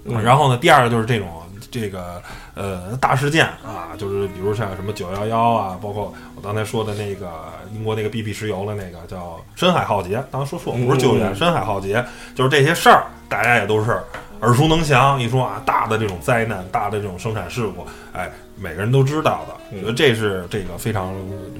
[0.05, 1.27] 嗯然后呢，第二个就是这种
[1.69, 2.21] 这个
[2.55, 7.29] 呃大事件啊，就是比如像什么九幺幺啊，包括我刚才说的那个
[7.73, 14.01] 英国那个 BP 石油的那个叫深海浩劫，当时说错，不是救援，嗯深海浩劫，就是这些事儿，大家也都是
[14.41, 15.21] 耳熟能详。
[15.21, 21.13] 一说啊，大的这种灾难，大的这种生产事故，哎，每个人都知道的，嗯我觉得这是这个非常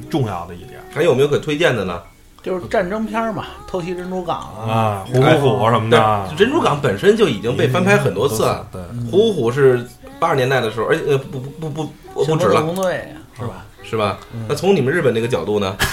[0.10, 2.02] 重要的一点还有没有可推荐的呢？
[2.44, 8.66] 就是战争片儿嘛，偷袭珍珠港啊，啊，虎虎虎什么的，珍珠港本身就已经被翻拍很多次了。
[8.72, 9.86] 对，虎虎虎是
[10.20, 11.84] 八十年代的时候，而且呃不不不不
[12.16, 13.66] 不不止了，队是吧？
[13.84, 14.18] 是吧？
[14.48, 15.76] 那从你们日本那个角度呢？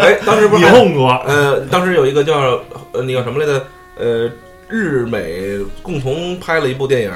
[0.00, 2.60] 哎，当时不是你还碰过呃，当时有一个叫
[2.92, 3.64] 呃那个什么来着？
[3.98, 4.28] 呃，
[4.72, 7.12] 日美共同拍了一部电影，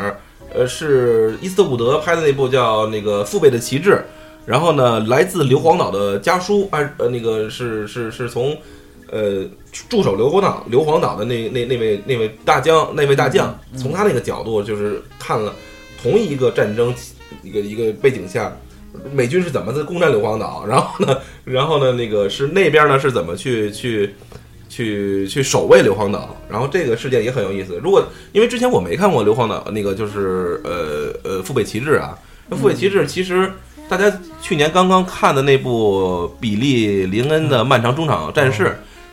[0.54, 3.92] 呃，是伊斯特伍德拍的那部叫那个《父辈的旗帜》。
[4.44, 8.56] 然后呢，来自硫磺岛的家书，按呃那个是是是从
[9.10, 9.44] 呃
[9.88, 15.52] 驻守硫磺岛硫磺岛的那那那位那位大将那位大将，从他那个角度就是看了
[16.00, 16.94] 同一个战争
[17.42, 18.56] 一个一个背景下，
[19.12, 24.14] 美军是怎么在攻占硫磺岛，然后呢，然后呢那个是那边呢是怎么去去
[24.68, 27.80] 去去守卫硫磺岛，然后这个事件也很有意思。
[27.82, 32.16] 如果因为之前我没看过硫磺岛那个就是呃呃父辈旗帜啊，
[32.48, 33.50] 那父辈旗帜其实。
[33.88, 38.64] 大家去年刚刚看的那部比利林恩的《漫长中场战事》，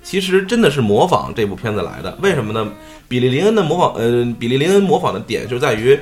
[0.01, 2.17] 其实真的是模仿这部片子来的。
[2.23, 2.73] 为什么呢？
[3.07, 5.95] 比利林恩的模仿，呃，比利林恩模仿的点就在于，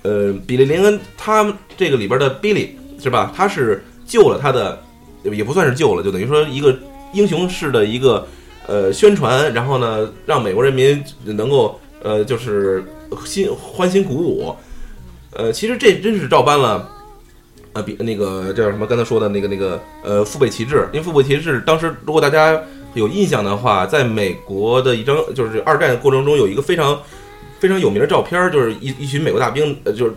[0.00, 3.30] 呃，比利林恩他这个里边的 Billy 是吧？
[3.36, 4.82] 他是救了他的，
[5.24, 6.74] 也不算是救了，就等于说一个
[7.12, 8.26] 英雄式的一个
[8.66, 12.84] 呃宣传，然后呢，让美国人民能够呃就是
[13.24, 14.54] 心欢欣鼓舞。
[15.32, 16.88] 呃，其实这真是照搬了。
[17.74, 18.86] 呃，比那个叫什么？
[18.86, 22.58] 刚才说的那个那个呃，父辈旗帜，因为父辈旗帜当时如果大家
[22.94, 26.98] 有印象的话，在美国的一张就是二战过程中有一个非常
[27.58, 30.14] 非常有名的照片，就是一一群美国大兵，呃，就是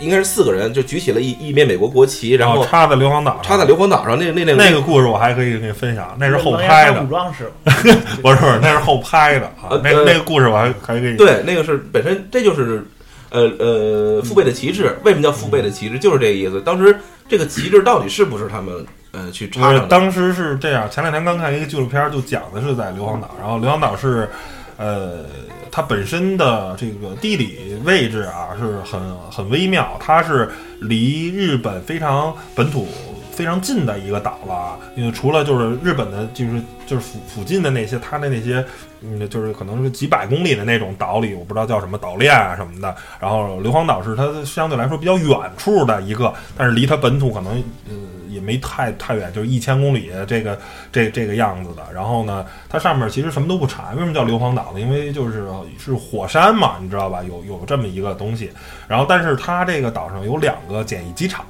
[0.00, 4.18] 应该是四个人，就举起了一一面美国国旗，然后插在硫磺岛上，插在硫磺岛上。
[4.18, 9.80] 那那那 那个故事我还可以给你分享，那是后拍的山武，装是不是不是，那是后拍的啊呃。
[9.84, 11.16] 那个呃那个故事我还还可以。
[11.16, 12.84] 对，那个是本身这就是
[13.30, 14.96] 呃呃父辈的旗帜。
[15.04, 15.98] 为什么叫父辈的旗帜？
[15.98, 16.60] 就是这个意思。
[16.60, 16.96] 当时
[17.28, 19.86] 这个旗帜到底是不是他们呃去插上的？
[19.86, 24.28] 当时是这样，前两天刚看一个纪录片，就讲的是在硫磺岛，然后硫磺岛是，
[24.76, 25.24] 呃，
[25.70, 32.86] 它本身的这个地理位置啊是很很微妙，它是离日本非常本土
[33.32, 38.64] 非常近的一个岛了，因为除了就是日本的，就是就是附附近的那些，它的那些，
[39.00, 42.94] 嗯，就是可能是几百公里的那种岛里，我不知道叫什么岛链啊什么的。
[43.20, 47.58] 然后硫磺岛是它相对来说比较远处的一个，但是离它本土可能
[47.90, 47.96] 嗯
[48.44, 50.58] 没太太远，就是一千公里这个
[50.92, 51.82] 这这个样子的。
[51.92, 54.80] 然后呢，它上面其实什么都不产，为什么叫硫磺岛呢？
[54.80, 57.22] 因为就是是火山嘛，你知道吧？
[57.22, 58.50] 有有这么一个东西。
[58.86, 61.44] 然后，但是它这个岛上有两个简易机场。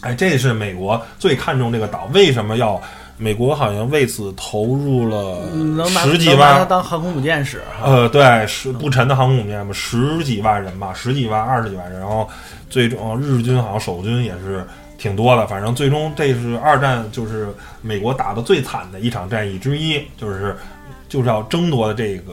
[0.00, 2.80] 哎，这是美国最看重这个岛，为什么要？
[3.16, 5.46] 美国好像为此投入了
[6.02, 7.62] 十几万拿它万，当航空母舰使。
[7.80, 12.28] 呃，对，十不沉的航空母舰嘛，十几万人吧，十几万、二十几万人，然后
[12.68, 14.66] 最终呃日军好像守军也是
[15.04, 17.48] 挺多的，反正最终这是二战就是
[17.82, 20.56] 美国打的最惨的一场战役之一，就是
[21.10, 22.32] 就是要争夺这个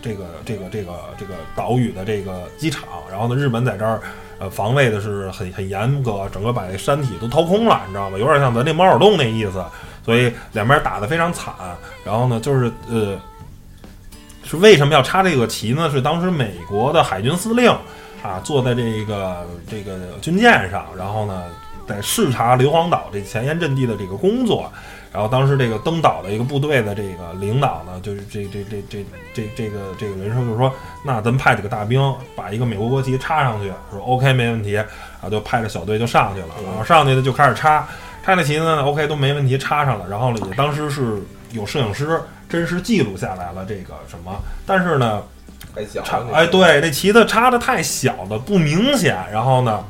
[0.00, 4.00] 这个这个这个这个岛屿的这个机场，然后呢，日本在这儿。
[4.38, 8.18] 呃，防卫的是很很严格，整个把这山体都掏空了，你知道吗？
[8.18, 9.64] 有点像咱那猫耳洞那意思，
[10.04, 11.54] 所以两边打得非常惨。
[12.04, 13.18] 然后呢，就是呃，
[14.44, 15.90] 是为什么要插这个旗呢？
[15.90, 17.70] 是当时美国的海军司令
[18.22, 21.44] 啊，坐在这个这个军舰上，然后呢，
[21.86, 24.70] 在视察硫磺岛这前沿阵地的这个工作。
[25.12, 30.70] 然后当时这个登岛的一个部队的这个领导呢，就是这这这这这这个这个人说，就是说，
[31.02, 37.88] 那咱们派几个大兵把一个美国国旗插上去，说 OK 没问题，啊，就派着小队就上去了，然后上去呢就开始插，
[38.22, 41.22] 插那旗子呢 OK 都没问题，插上了，然后也当时是
[41.52, 45.22] 有摄影师真实记录下来了这个什么，但是呢。
[45.74, 49.16] 太小哎，对，这旗子插的太小了，不明显。
[49.30, 49.84] 然后呢，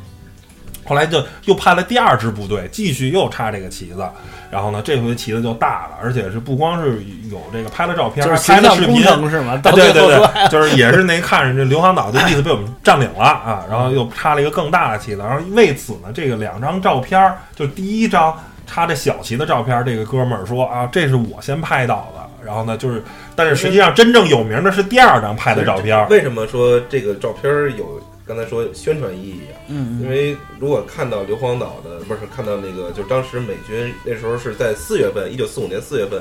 [0.87, 4.07] 后来就又派了第二支部队，继续又插这个旗子。
[4.49, 9.61] 然后呢，这回旗子就大了，而且是不光是有这个拍了照片，就是拍了视频，是吗？
[9.63, 13.65] 对对对， 就是也是那看着这硫磺岛就意思被我们占领了啊。
[13.69, 18.33] 然后又插了一个更大的旗子，然后为此呢，这个两张照片，就第一张
[18.69, 22.25] 插着小旗的照片，这个哥们儿说啊，这是我先拍到的。
[22.45, 23.03] 然后呢，就是，
[23.35, 26.09] 但是实际上真正有名的是第二张拍的照片。
[26.09, 28.01] 为什么说这个照片有？
[28.27, 36.21] 刚才说宣传意义啊，嗯，因为如果看到硫磺岛的，不是看到那个，就当时美军那时候是在四月份，一九四五年四月份，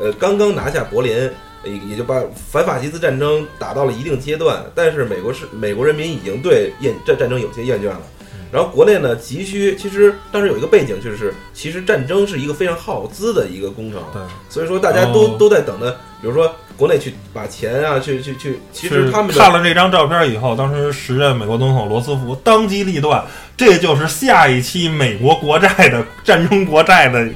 [0.00, 1.14] 呃，刚刚拿下柏林，
[1.62, 8.02] 也也就把反法西斯战争打到了一定阶段，但是美国是美国人民已经对厌战战争有些厌倦了，
[8.50, 16.52] 然后国内呢急需，其实当时有一个背景就是，其实战争是一个非常耗资的一个工程，对，所以说大家都都在等着，比如说。
[16.76, 23.24] 国内去把钱啊，去去去，其实他们看了这张照片以后，当时时任美国总统罗斯福当机立断，
[23.56, 27.26] 这就是下一期美国国债的战争国债的，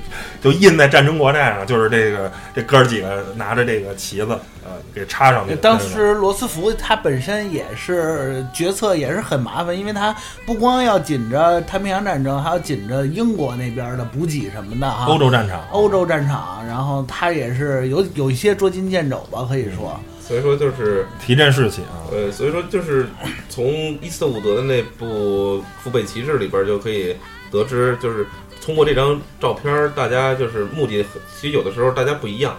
[0.40, 4.28] 就印在战争国债上，就是这个这哥儿几个拿着这个旗子，
[4.64, 5.54] 呃，给插上去。
[5.54, 15.06] 当时罗斯福他本身也是决策也是很麻烦，因为他不光要紧着太平洋战争，还要紧着英国那边的补给什么的哈。
[15.06, 19.20] 欧洲战场，欧洲战场，然后他也是有有一些捉襟见肘。
[19.30, 22.08] 吧，可以说，所以说就是提振士气啊。
[22.10, 23.06] 呃，所以说就是
[23.48, 23.66] 从
[24.00, 27.14] 伊斯特伍德的那部《父辈骑士》里边就可以
[27.50, 28.26] 得知，就是
[28.60, 32.56] 通过这张照片，大家就是目的，其实有的时候大家不一样。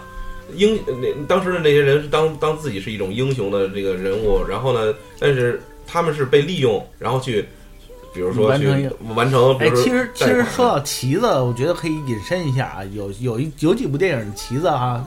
[0.54, 7.46] 英那当时的那些人是当当自己是一种英雄的这个人物，然后呢，但是他们是被利用，然后去，
[8.12, 9.58] 比如说去完成。
[9.58, 15.04] 哎，其实其实说到旗子，我觉得可以引申一下啊，有有一有几部电影旗子哈。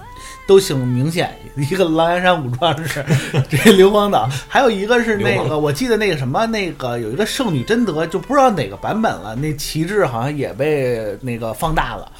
[0.48, 3.04] 都挺明显，一个狼牙山五壮士
[3.50, 12.12] 这硫磺岛，还有一个是那个，我记得那个什么，那个有一个圣女贞德，就不知道哪个版本了，那旗帜好像也被那个放大了。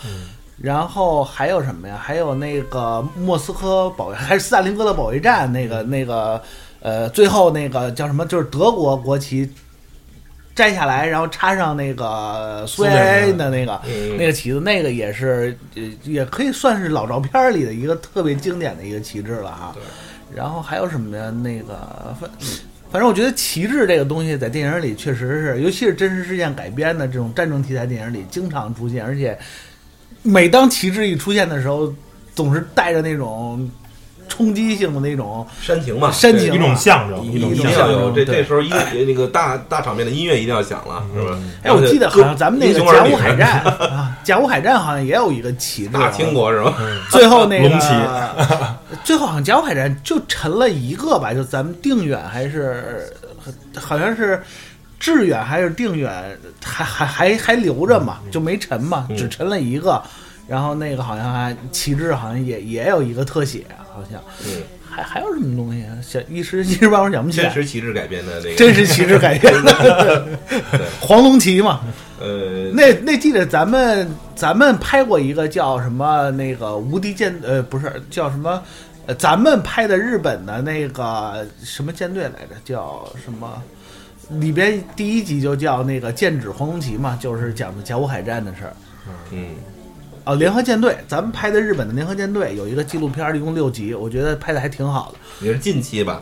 [0.58, 2.00] 然后还有什么呀？
[2.02, 6.42] 还有那个莫斯科保卫，还是斯大林格勒保卫战那个那个，
[6.80, 8.26] 呃，最后那个叫什么？
[8.26, 9.48] 就是德国国旗。
[10.56, 13.82] 摘下来，然后插上那个苏维埃的那个
[14.18, 15.56] 那个旗子，那个也是，
[16.04, 19.76] 也可以算是老照片里的一个特别经典的一个旗帜了啊。
[20.34, 21.30] 然后还有什么呀？
[21.30, 22.30] 那个反
[22.90, 29.38] 反正我觉得旗帜这个东西在电影里确实是，尤其是真实事件改编的这种战争题材电影里经常出现，而且
[30.24, 31.94] 每当旗帜一出现的时候，
[32.34, 33.70] 总是带着那种。
[34.36, 38.14] 冲击性的那种煽情嘛，煽情一种象征，一种象征。
[38.14, 38.70] 这这时候音
[39.08, 41.38] 那个大大场面的音乐一定要响了，是吧？
[41.64, 46.76] 哎，我记得好像咱们那个甲午海战 啊，甲午海战好像也有一个旗帜，大清国是吧？
[47.10, 47.88] 最后那个龙旗，
[49.06, 51.34] 最后好像甲午海战就沉了一个吧？
[51.34, 53.10] 就咱们定远还是
[53.78, 54.44] 好像是
[55.00, 60.02] 致远还是定远，还还还还留着嘛，就没沉嘛，只沉了一个。
[60.48, 65.98] 然后那个好像还旗帜好像也也有一个特写，好像，嗯，还还有什么东西啊？
[66.02, 67.46] 想一时一时半会儿想不起来。
[67.46, 68.56] 真实旗帜改编的那个。
[68.56, 70.28] 真实旗帜改编的，
[71.02, 71.82] 黄龙旗嘛。
[72.20, 78.62] 呃，那那记得咱们咱们拍过一个叫什么那个无敌舰呃不是叫什么，
[79.08, 82.56] 呃咱们拍的日本的那个什么舰队来着？
[82.64, 83.62] 叫什么？
[84.40, 88.74] 里边第一集就叫那个剑指黄龙旗嘛，就是讲的甲午海战的事儿。
[89.32, 89.48] 嗯。
[90.26, 95.46] 哦，联合舰队，咱们拍的日本的联合舰队有一个纪录片，一共六集，我觉得拍的还挺好的。
[95.46, 96.20] 也是近期吧？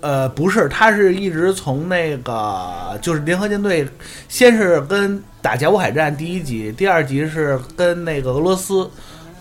[0.00, 3.86] 呃，不是，他是一直从那个就是联合舰队，
[4.28, 8.90] 先是跟打甲午海战第一集，第二集是跟那个俄罗斯，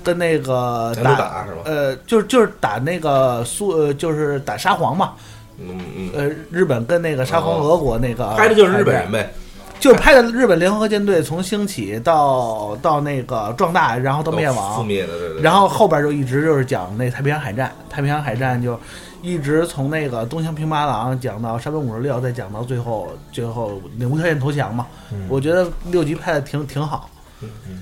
[0.04, 1.62] 跟那个打是吧？
[1.64, 5.14] 呃，就是就是打那个苏，呃，就是打沙皇嘛。
[5.58, 6.10] 嗯嗯。
[6.14, 9.34] 呃，日本跟那个沙皇俄国那个拍的就是日本人呗。
[9.82, 15.42] 就是拍的日本联合舰队从兴起到到那个壮大，然后到灭亡，灭的，对对。
[15.42, 18.80] 然后后边就一直就是讲那太平洋海战，太平洋海战就
[19.24, 24.86] 一直从那个东乡平八郎讲到山本五十六，再讲到最后最后那无条件投降嘛。
[25.28, 27.10] 我觉得六集拍的挺挺好，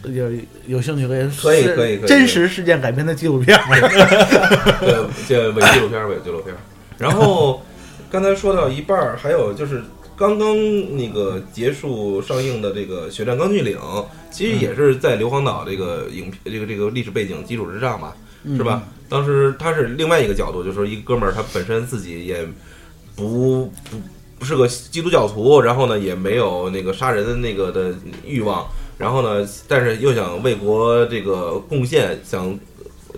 [0.06, 0.32] 有
[0.68, 3.60] 有兴趣可以可以可以真实事件改编的纪录片，
[4.80, 6.56] 对，这伪纪录片伪纪录片。
[6.98, 7.62] 然后
[8.10, 9.84] 刚才说到一半儿，还有就是。
[10.20, 10.54] 刚刚
[10.98, 13.78] 那个结束上映的这个《血战钢锯岭》，
[14.30, 18.14] 其实也是在硫磺岛这个影片这个这个历史背景基础之上吧，
[18.58, 18.84] 是吧？
[19.08, 22.46] 当时他是另外一个角度，就是说一个哥们儿，他本身自己也
[23.16, 23.98] 不不
[24.38, 27.96] 不是个基督教徒，然后呢也没有那个杀人的那个的
[28.26, 28.68] 欲望，
[28.98, 32.60] 然后呢，但是又想为国这个贡献，想。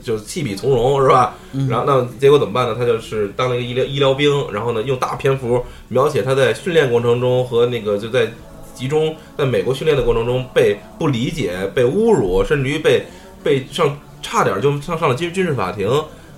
[0.04, 1.36] 就弃笔从戎是吧？
[1.70, 2.76] 然后那结果怎么办呢？
[2.78, 8.32] 他就是当了一个医疗医疗兵，然后呢用大篇幅描写他在训练过程中和那个就在
[8.74, 13.06] 集中，在美国训练的过程中被不理解、被侮辱，甚至于被
[13.44, 15.90] 被上差点就上上了军军事法庭。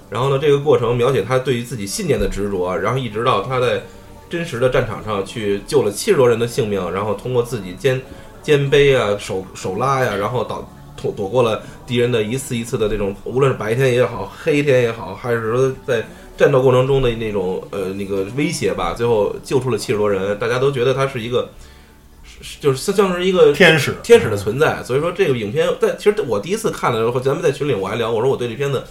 [0.10, 3.82] 然后呢，这个过程描写他对于自己信念的执着，然后一直到他在
[4.30, 8.00] 真实的战场上去救了七十多人的性命，然后通过自己肩
[8.42, 10.68] 肩背啊、手手拉呀，然后导
[11.04, 16.04] 躲躲过了敌人的一次一次的这种，无论是白天也好、黑天也好，还是说在
[16.36, 21.50] 战斗过程中的那种呃那个威胁吧，最后救出了七十多人，大家都觉得他是一个。
[22.42, 28.84] 是就是像是一个天使，天使的存在，所以说这个影片，但其实我第一次看的时候，咱们在群里我还聊，我说我对这片子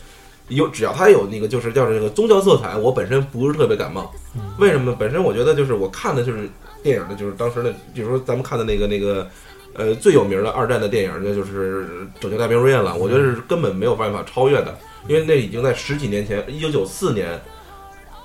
[0.49, 4.15] 有，只要它有那个就是叫这个宗教色彩，我本身不是特别感冒。
[4.59, 4.97] 为什么呢？
[4.99, 6.49] 本身我觉得就是我看的就是
[6.83, 9.29] 电影的，就是当时的，比如说咱们看的那个那个
[9.75, 11.85] 呃最有名的二战的电影，那就是
[12.21, 12.95] 《拯救大兵瑞恩》了。
[12.97, 14.77] 我觉得是根本没有办法超越的，
[15.09, 17.41] 因为那已经在十几年前，一九九四年。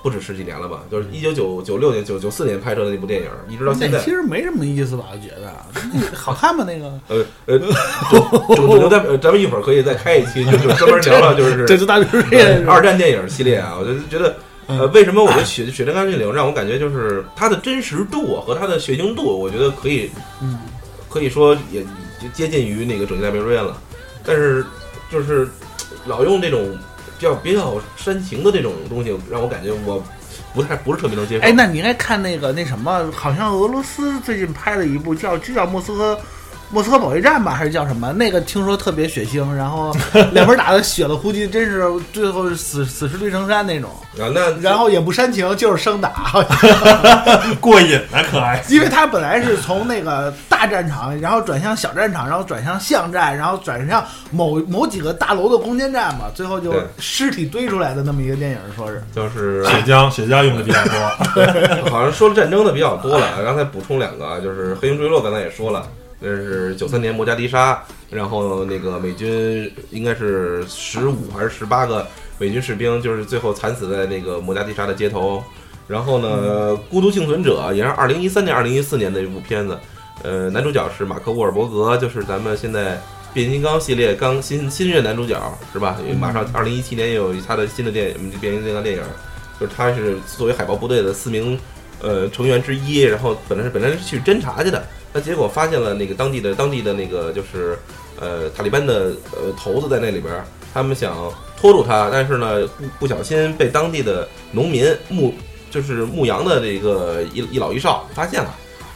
[0.03, 0.83] 不止十几年了吧？
[0.89, 3.99] 就是一九九九六年、九九四年拍摄的那部电影，一直到现在。
[3.99, 5.05] 其实没什么意思吧？
[5.11, 5.51] 我觉得
[6.15, 6.63] 好看吗？
[6.65, 7.59] 那个 呃呃，
[8.55, 12.07] 就就咱咱们一会儿可以再开一期，就就专门聊聊就是 这就大兵
[12.69, 13.75] 二战电影系列啊。
[13.77, 14.37] 我就觉得
[14.67, 20.09] 呃，为什么我觉得《血血战钢锯岭》让我感觉就是它的真实度和它的血腥度，我觉得可以，
[20.41, 20.59] 嗯，
[21.17, 21.83] 可以说也
[22.21, 23.81] 就接近于那个《拯救大兵瑞恩》了。
[24.23, 24.65] 但是
[25.11, 25.49] 就是
[26.05, 26.77] 老用这种。
[27.19, 30.03] 比较比较煽情的这种东西，让我感觉我
[30.53, 31.43] 不太不是特别能接受。
[31.43, 36.15] 哎，那你应该看那个那什么，好像俄罗斯最近拍了一部叫就叫莫斯科。
[36.69, 38.11] 莫斯科保卫战吧，还是叫什么？
[38.13, 39.95] 那个听说特别血腥，然后
[40.33, 43.89] 两边打的血了呼吸，真是最后死死尸堆成山那种。
[44.19, 46.33] 啊，那然后也不煽情，就是生打，
[47.61, 48.61] 过瘾啊，可爱。
[48.69, 61.87] 因为他本来是从那个大战场，然后转向小战场，然后转向巷战，然后转向某某几个大楼的攻坚战嘛，最后就尸体堆出来的那么一个电影，说是就是血浆，血浆用的比较多。
[61.89, 65.87] 好像说战争的比较多了，刚才补充两个，就是《黑鹰坠落》，刚才也说了。
[66.19, 72.07] 那是九三年摩加迪沙，然后那个美军应该是十五还是十八个
[72.39, 75.43] 美军士兵，就是最后惨死在那个摩加迪沙的街头。
[75.87, 79.77] 然后呢，《孤独幸存者》也是二零一三年、二零一四年的一部片子，
[80.21, 83.01] 呃，男主角是马克·沃尔伯格，就是咱们现在
[83.33, 85.41] 变形金刚系列刚新新任男主角
[85.71, 85.95] 是吧？
[86.01, 89.03] 因为马上二零一七年也有他的新的电影变形金刚电影，
[89.59, 91.57] 就是他是作为海豹部队的四名
[92.01, 94.83] 呃成员之一，然后本来是本来是去侦察去的。
[95.13, 97.77] 那结果发现了那个当地的当地的那个就是，
[98.19, 100.33] 呃，塔利班的呃头子在那里边，
[100.73, 105.33] 他们想拖住他，但是呢不不小心被当地的农民牧
[105.71, 108.53] 就是牧羊的这个 一一老一少发现了，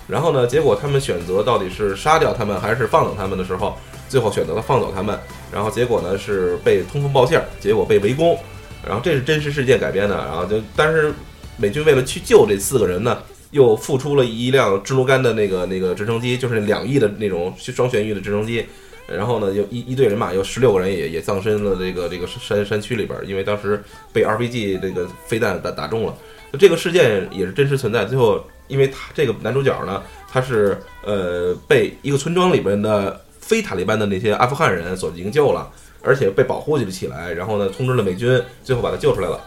[0.07, 3.75] 然后呢，结果他们选择到底是杀掉他们还是放走他们的时候，
[4.09, 5.17] 最后选择了放走他们，
[5.51, 8.37] 然后结果呢是被通风报信儿，结果被围攻，
[8.85, 11.13] 然后这是真实事件改编的，然后就但是
[11.57, 13.21] 美军为了去救这四个人呢。
[13.51, 18.65] 又付出了一辆支卢甘的那个那个直升机，就是两亿的那种双旋翼的直升机，
[19.05, 23.83] 然后呢，有一一队人马，有十六个人也也葬身了这个这个山山区里边，因为当时
[24.13, 26.15] 被 RPG 这个飞弹打打中了。
[26.57, 28.05] 这个事件也是真实存在。
[28.05, 35.69] 最后，因为他这个男主角呢，他是呃被一个村庄里边的非塔利班的那些阿富汗人所营救了，
[36.01, 39.37] 而且被保护起来，然后呢通知了美军，最后把他救出来了。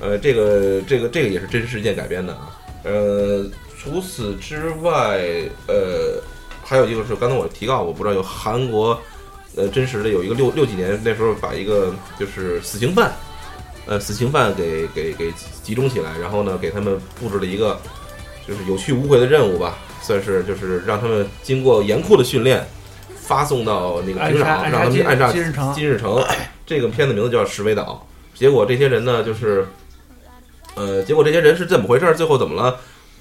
[0.00, 2.52] 呃，这个这个这个也是真实事件改编的啊。
[2.84, 3.44] 呃，
[3.76, 5.18] 除此之外，
[5.66, 6.22] 呃，
[6.62, 8.96] 还有一个是刚才我提到，我不知道有韩国，
[9.56, 13.10] 呃，真实的有一个六六几年那时候把一个就是死刑犯，
[13.86, 15.32] 呃，死刑犯给给给
[15.64, 17.80] 集中起来，然后呢给他们布置了一个
[18.46, 22.64] 就是有去无回的任务吧，算是就是让他们经过严酷的训练，
[23.16, 25.74] 发送到那个平壤，让他们暗杀金日成。
[25.74, 26.22] 金日成，
[26.64, 28.06] 这个片子名字叫《石围岛》，
[28.38, 29.66] 结果这些人呢就是。
[30.76, 32.14] 呃，结果这些人是怎么回事？
[32.14, 32.78] 最后怎么了？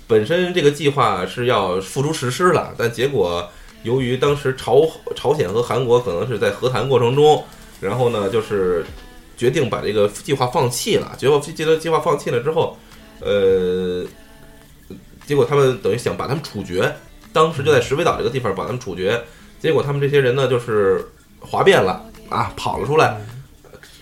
[0.08, 3.50] 本身这个计划是要付诸实施了，但结果
[3.82, 7.44] 由于当时朝朝鲜和韩国可能是在和谈过程中，
[7.82, 8.86] 然后呢，就是
[9.36, 11.16] 决定把这个计划放弃了。
[11.18, 12.78] 结果计计计划放弃了之后，
[13.20, 14.06] 呃，
[15.26, 16.94] 结果他们等于想把他们处决，
[17.34, 19.20] 当时就在石围岛这个地方把他们处决。
[19.60, 21.04] 结果他们这些人呢，就是
[21.40, 23.18] 哗变了啊，跑了出来。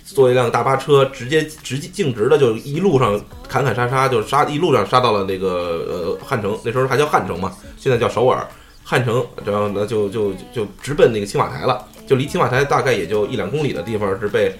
[0.05, 8.45] 坐一辆大巴车，直接直接径直的就一路上砍砍杀杀，就杀一路上杀到了那个呃汉城，那时候还叫汉城嘛，现在叫首尔。
[8.83, 14.53] 汉城，然后呢就就就直奔那个青瓦台了，就离青瓦台大概也就一两公里的地方是被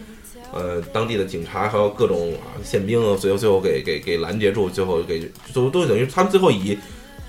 [0.54, 6.78] 呃当地的警察还有各种啊宪兵啊最后最后给给给拦截住，最后给都都等于他们最后以。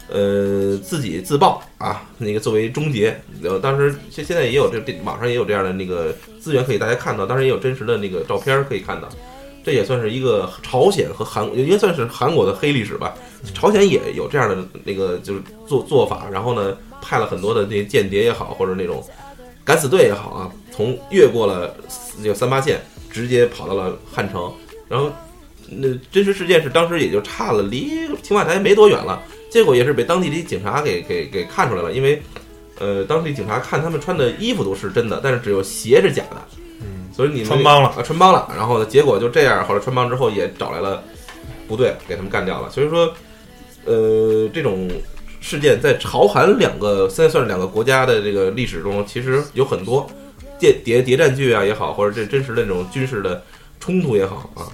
[0.09, 3.19] 呃，自己自爆啊，那个作为终结。
[3.43, 9.09] 呃，当时现现在也有这网上也有这样的那个资源可以大家看到，当然也有真实的那个照片可以看到。
[9.65, 13.15] 这也算是一个朝鲜和韩，应该算是韩国的黑历史吧。
[13.55, 19.03] 朝鲜也有这样的那个就是做做法，然后呢派了很多的那些间谍也好，或者那种
[19.65, 21.75] 敢死队也好啊，从越过了
[22.19, 22.79] 那个三八线，
[23.11, 24.53] 直接跑到了汉城。
[24.87, 25.11] 然后
[25.67, 27.91] 那真实事件是当时也就差了离
[28.23, 29.23] 青瓦台没多远了，
[29.55, 32.21] 结果也是被当地的警察给给给看出来了，因为
[32.81, 36.43] 呃当地警察看他们穿的衣服都是真的，但是只有鞋是假的。
[36.81, 38.53] 嗯，所以你们穿帮了啊，穿帮了。
[38.57, 41.01] 然后呢，结果就这样，后来穿帮之后也找来了
[41.69, 42.69] 部队给他们干掉了。
[42.69, 43.15] 所以说，
[43.85, 44.91] 呃，这种
[45.41, 50.11] 事件在朝韩两个现在算是两个国家的这个历史中，其实有很多
[50.59, 53.41] 谍谍谍战剧啊也好，或者这真实的那种军事的
[53.79, 54.67] 冲突也好啊，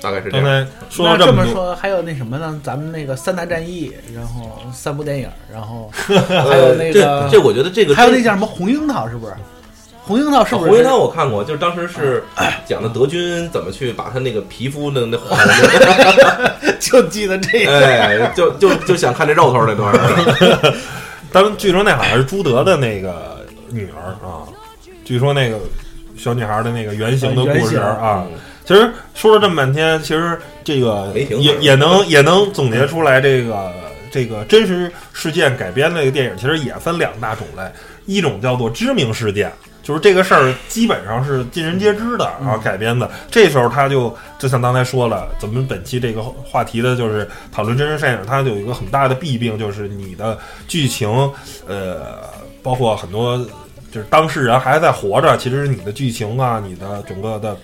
[0.00, 0.66] 大概是这刚样。
[0.66, 2.60] 才说那了么多，这么说，还有那什么呢？
[2.62, 9.34] 咱们那个三大战役，然后三部电影，然后 还有那呃、个这这，我觉得这个还有那叫什么红樱桃，是不是？
[10.02, 10.70] 红樱桃是不是？
[10.70, 12.24] 红樱桃我看过，就是当时是
[12.66, 17.78] 讲的德军怎么去把他那个皮肤的那画的，就记得这个。
[17.86, 20.74] 哎，就就就想看这肉头那段儿。
[21.30, 24.42] 当然据说那好像是朱德的那个女儿啊，
[25.04, 25.60] 据说那个
[26.16, 28.24] 小女孩的那个原型的故事啊。
[28.28, 28.38] 嗯
[28.70, 33.72] 其实说了这么半天，其实这个也也能也能总结出来，这个
[34.12, 37.64] 这个真实事件改编的这个电影，其实也分两大种类，
[38.06, 39.52] 一种叫做知名事件。
[39.82, 43.10] 就是这个事儿基本上是尽人皆知的，然后改编的。
[43.28, 51.08] 这时候他就就像刚才说了，咱们本期这个话题的就是讨论真实电影，它有一个很大的弊病，就是你的剧情，
[51.66, 52.20] 呃，
[52.62, 53.36] 包括很多
[53.90, 57.56] 就是当事人还在活着，其实你的剧情啊，你的整个的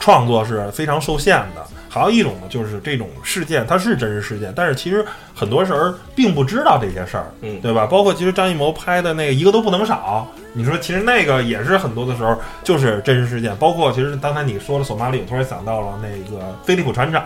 [0.00, 1.66] 创作是非常受限的。
[1.90, 7.86] 还有一种呢，就是这种事件它是真实事件，但是其实很多人并不知道这些事儿，嗯对吧？
[7.86, 13.56] 包括其实张艺谋拍的那个一个都不能少，你说其实那个也是很多的时候就是真实事件。
[13.56, 17.24] 包括其实刚才你说了索马里，我突然想到了那个菲利普船长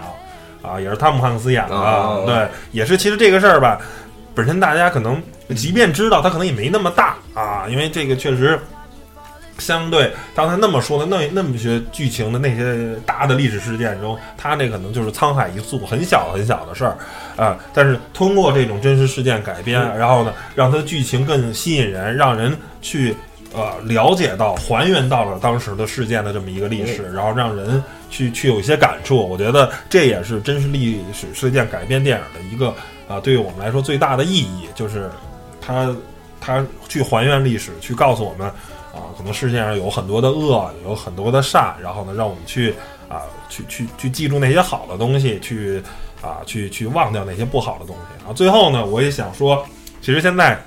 [0.62, 3.80] 啊，也是汤姆汉克斯演的，哦对，也是其实这个事儿吧，
[4.32, 5.20] 本身大家可能
[5.56, 8.58] 即便知道，他可能也没那么大啊，因为这个确实。
[9.62, 16.96] 相对刚才那么说的那那么些剧情的那些大的历史事件中，它那可能就是沧海一粟，很小很小的事儿
[17.36, 17.56] 啊。
[17.72, 23.14] 但是通过这种真实事件改编，然后呢，让它的剧情更吸引人，让人去
[23.54, 29.16] 呃了解到、还原到了当时的事件的这么一个历史，然后让人去去有一些感触。
[29.16, 32.74] 我觉得这也是真实历史事件改编电影的一个
[33.08, 35.10] 啊、对于我们来说最大的意义，就是
[35.60, 35.94] 它
[36.40, 38.50] 它去还原历史，去告诉我们。
[38.92, 42.74] 啊，可能世界上有很多的恶，有很多的善，然后呢，让我们去
[43.08, 45.82] 啊，去去去记住那些好的东西，去
[46.20, 48.02] 啊，去去忘掉那些不好的东西。
[48.18, 49.64] 然后最后呢，我也想说，
[50.02, 50.62] 其实现在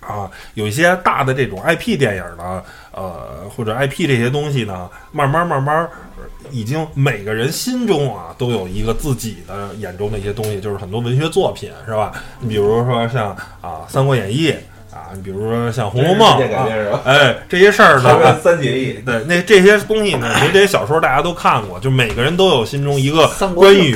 [0.00, 2.60] 啊，有一些大的这种 IP 电影呢，
[2.90, 5.88] 呃，或者 IP 这些东西呢，慢慢慢慢，
[6.50, 12.12] 已经每个人心中啊，都有一个自己的眼中的一些东西，就是很多文学作品，是吧？
[12.40, 13.30] 你比如说像
[13.60, 14.50] 啊《三国演义》。
[14.98, 16.38] 啊，你比如说像《红楼梦》
[17.04, 23.94] 哎，这些事儿呢，三结义，对，那这些东西呢，其实这些小说大家都看过，就每个人都有心中一个关羽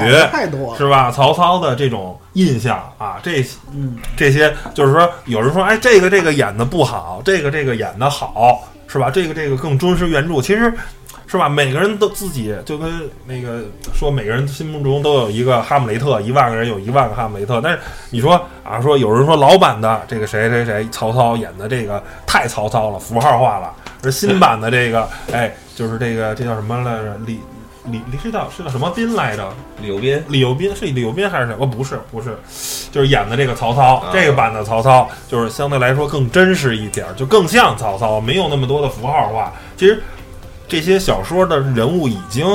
[0.79, 1.11] 是吧？
[1.11, 3.45] 曹操的这种印象啊，这
[3.75, 9.11] 嗯，这些就是说，有人说，哎，这个这个演的不好，这个这个演的好，是吧？
[9.11, 10.73] 这个这个更忠实原著，其实。
[11.33, 11.49] 是吧？
[11.49, 13.63] 每个人都自己就跟那个
[13.95, 17.59] 说，每个人心目中都有一个哈姆雷特，一万个人有一万个哈姆雷特。
[17.63, 17.79] 但是
[18.11, 23.73] 你说啊，说有人说老版的这个谁谁谁曹操演的这个太曹操了，符号化了。
[24.05, 27.17] 而新版的这个，哎，就是这个这叫什么来着？
[27.25, 27.41] 李
[27.87, 29.49] 李李是叫是叫什么斌来着？
[29.81, 31.57] 李幼斌，李幼斌是李幼斌还是谁？
[31.59, 32.37] 哦，不是，不是，
[32.93, 39.53] 就是演的这个曹操，啊这个版的曹操就是相对来说更真实一点儿，就更像曹操，没有那么多的符号化。
[39.77, 40.03] 其实
[40.69, 42.47] 这些小说的人物已经，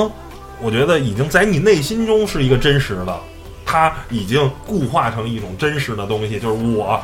[0.60, 3.16] 我觉得已经在你内心中是一个真实的，
[3.64, 7.00] 他已经固化成一种真实的东西，就是我。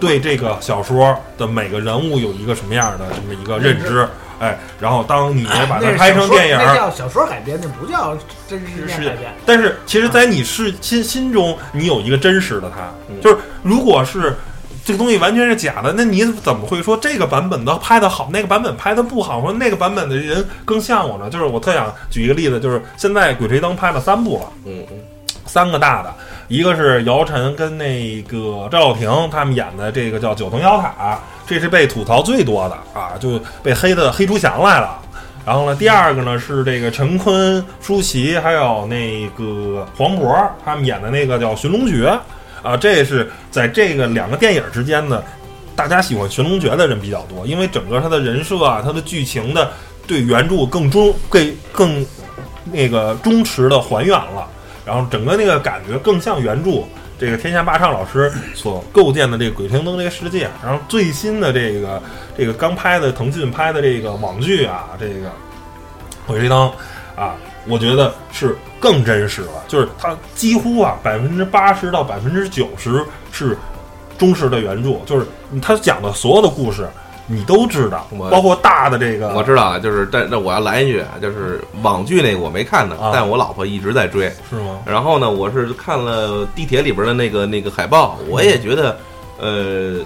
[0.00, 4.06] 对这个小说的每个人物有一个什么样的这么一个认知，
[4.38, 8.14] 哎，然后当你把它拍成电影儿，那叫小说改编，那不叫
[8.46, 9.34] 真实事件改编。
[9.46, 14.36] 但是其实，在你是心心中，你有一个真实的他，嗯就是如果是
[14.84, 21.30] 这个东西完全是假的，那你怎么会说这个版本的拍的好，那个版本拍的不好，或者那个版本的人更像我呢？
[21.30, 24.52] 就是我特想举一个例子，就是现在《鬼吹灯》拍了三部了。
[24.66, 24.98] 嗯嗯，
[25.46, 26.14] 三个大的，
[26.48, 31.14] 一个是姚晨跟那个赵又廷他们演的这个叫《九层妖塔》，
[31.48, 35.00] 这是被吐槽最多的啊，就被黑的黑出翔来了。
[35.46, 42.08] 然后呢，第二个呢是这个陈坤、舒淇还有那个黄渤他们演的那个叫《寻龙诀》
[42.64, 45.22] 啊，这是在这个两个电影之间呢，
[45.76, 49.70] 大家喜欢《寻龙诀》的人比较多，因为整个它的人设啊，它的剧情的
[50.06, 52.06] 对原著更忠、更更
[52.72, 54.48] 那个忠实的还原了。
[54.86, 56.82] 然后整个那个感觉更像原著，
[57.18, 62.02] 这个天下霸唱老师所构建的这个鬼吹灯这个世界，然后最新的这个
[62.36, 65.30] 这个刚拍的腾讯拍的这个网剧啊，这个
[66.26, 66.70] 鬼吹灯
[67.16, 67.36] 啊，
[67.66, 73.56] 我觉得是更真实了，就是它几乎啊百分之八十到百分之九十是
[74.18, 75.26] 忠实的原著，就是
[75.60, 76.88] 他讲的所有的故事。
[77.26, 84.80] 你都知道，包括大的这个，我知道啊，就是但那我要来一句，就是网剧那个我没看呢，但我老婆一直在追，是吗？
[84.84, 88.98] 然后呢，我是看了地铁里边的那个那个海报，我也觉得，
[89.38, 90.00] 呃，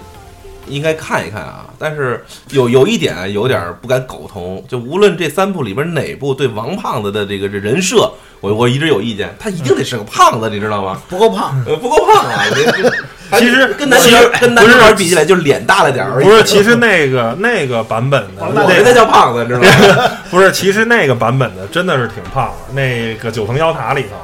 [0.69, 1.65] 应该看一看啊。
[1.77, 11.01] 但是有有一点有点不敢苟同，就无论这三部里边哪部对王胖子的这个这人设，我我一直有意见，他一定得是个胖子，你知道吗？
[11.09, 12.43] 不够胖，呃，不够胖啊。
[13.37, 16.19] 其实跟男孩跟男孩比起来，就是脸大了点儿。
[16.19, 20.11] 不是，其实那个 那个版本的，那那叫胖子，知道吗？
[20.31, 22.73] 不是，其实那个版本的真的是挺胖的。
[22.73, 24.17] 那个九层妖塔里头，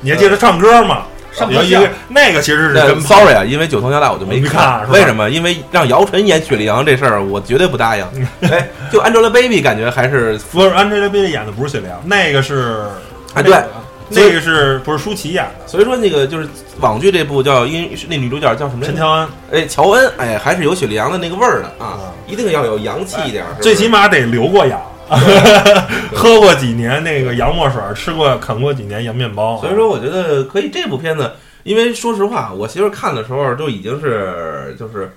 [0.00, 1.04] 你还记得唱歌吗？
[1.50, 4.88] 有一个那个其实是真 sorry 啊，因为九层妖塔我就没看。
[4.90, 5.28] 为什么？
[5.30, 8.04] 因为让姚晨演雪莉杨这事儿， 我绝对不答应。
[8.50, 12.84] 哎，就 Angelababy 感觉还是不是 Angelababy 演的不是雪莉杨，那个是
[13.34, 13.56] 哎对。
[14.12, 15.68] 那个是不是舒淇演的？
[15.68, 16.48] 所以说那个就是
[16.80, 18.84] 网剧这部叫因那女主角叫什么？
[18.84, 19.28] 陈乔恩。
[19.52, 22.10] 哎，乔恩，哎，还是有雪莉杨的那个味儿的啊！
[22.26, 24.80] 一定要有洋气一点，最起码得留过洋，
[26.14, 29.58] 喝过几年那个洋墨水，吃过啃过几年洋面包。
[29.62, 30.70] 所以说，我觉得可以。
[30.72, 31.30] 这部片子，
[31.64, 35.10] 因为说实话，我媳妇看的时候就已经是就是，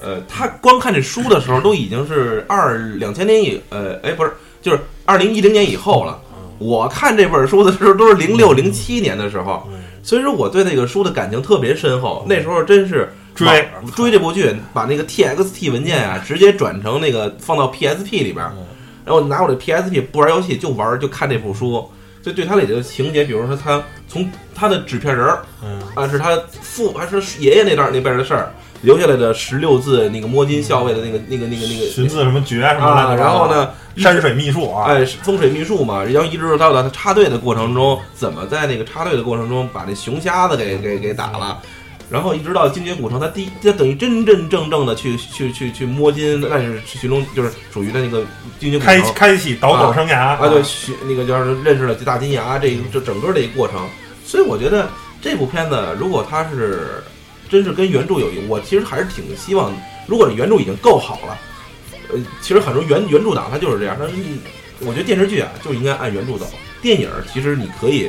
[0.00, 4.32] 呃，她光看这书的时候都已经是二两千年以呃，哎，不是，
[4.62, 6.20] 就是二零一零年以后了。
[6.58, 9.66] 我看这本书的时候都是零六零七年的时候，
[10.02, 12.24] 所以说我对那个书的感情特别深厚。
[12.28, 18.46] 那时候真是追追这部剧，把那个 TXT 文件啊直接转成那个放到 PSP 里边，
[19.10, 21.84] 然后拿我的 PSP 不玩游戏就玩就看这部书，
[22.22, 25.42] 就对它里的情节，比如说他从他的纸片人儿，
[25.96, 28.52] 啊是他父还是爷爷那段那辈的事儿。
[28.82, 41.60] 留下来的十六字那个摸金校尉的那个那个那个那个寻字什么诀什么的，然后呢山水秘术啊，哎风水秘术嘛，然后一直到他插队的过程中，怎么在那个插队的过程中把那熊瞎子给给给打了，
[42.10, 48.24] 然后一直到精绝古城，他第一他等于真真正正的去去去去摸金，那是寻中就是属于的那个
[48.58, 50.62] 精绝古城开开启倒斗生涯啊，对，
[51.08, 53.88] 那个就是认识了大金牙这这整个的一个过程，
[54.26, 54.90] 所以我觉得
[55.22, 57.02] 这部片子如果它是。
[57.50, 59.72] 真是跟原著有，我其实还是挺希望，
[60.06, 61.36] 如果原著已经够好了，
[62.12, 64.04] 呃，其实很多原原著党他就是这样，他，
[64.86, 66.46] 我觉得电视剧啊就应该按原著走，
[66.80, 68.08] 电影其实你可以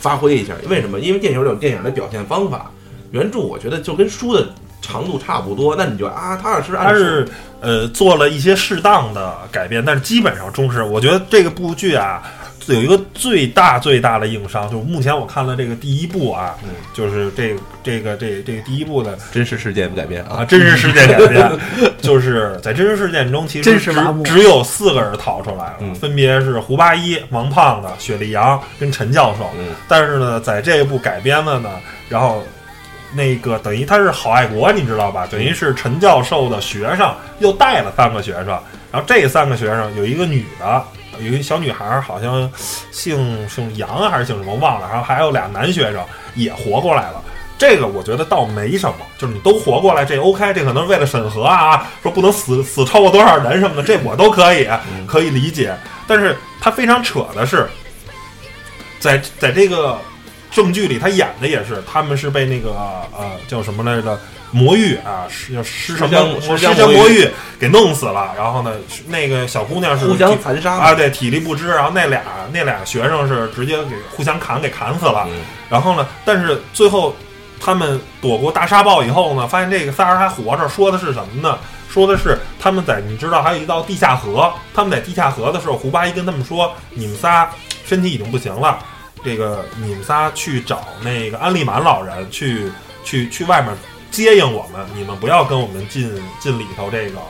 [0.00, 0.98] 发挥一下，为什么？
[0.98, 2.68] 因为电影有电影的表现方法，
[3.10, 4.48] 原著我觉得就跟书的
[4.80, 7.28] 长度差不多，那你就啊，他要是他是
[7.60, 10.82] 呃做了一些适当的改变，但是基本上忠实。
[10.82, 12.22] 我觉得这个部剧啊。
[12.66, 16.54] 有一个最大最大的硬伤，就是目前我看了这个第一部啊，
[16.94, 21.50] 就是这这个这这个第一部的真实事件改编啊，真实事件改编，
[22.00, 23.92] 就是在真实事件中，其实只
[24.22, 29.50] 只有四个人逃出来了，分别是胡八一、王胖子、雪莉杨跟陈教授。
[29.88, 31.70] 但是呢，在这一部改编的呢，
[32.08, 32.44] 然后
[33.12, 35.26] 那个等于他是好爱国，你知道吧？
[35.30, 38.46] 等于是陈教授的学生又带了三个学生，
[38.92, 40.84] 然后这三个学生有一个女的。
[41.18, 42.50] 有一个小女孩，好像
[42.90, 46.02] 姓姓杨还是姓什么忘了，然后还有俩男学生
[46.34, 47.22] 也活过来了。
[47.58, 54.66] 这个我觉得倒没什么，就是你都活过来，这 OK，这可能是为了审核啊，说不能死死超过多少人什么的，这我都可以
[55.06, 55.76] 可以理解。
[56.06, 57.68] 但是他非常扯的是，
[58.98, 59.98] 在在这个
[60.50, 62.70] 证据里，他演的也是他们是被那个
[63.16, 64.18] 呃叫什么来着？
[64.52, 68.34] 魔芋啊，是要尸什么尸香魔芋给弄死了。
[68.36, 68.72] 然后呢，
[69.06, 71.68] 那个小姑娘是互相残杀啊，对，体力不支。
[71.68, 72.20] 然后那俩
[72.52, 75.28] 那俩学生是直接给互相砍，给砍死了。
[75.68, 77.14] 然后呢，但是最后
[77.60, 80.68] 他们躲过大沙暴以后呢，发现这个仨人还活着。
[80.68, 81.56] 说的是什么呢？
[81.88, 84.52] 说的是他们在你知道还有一道地下河。
[84.74, 87.48] 他们在地下河的时候，胡八一跟他们说：“你们仨
[87.84, 88.80] 身体已经不行了，
[89.24, 92.70] 这个你们仨去找那个安利满老人去
[93.04, 93.72] 去去外面。”
[94.10, 97.20] 接应我们，你们不要跟我们进进里头这个，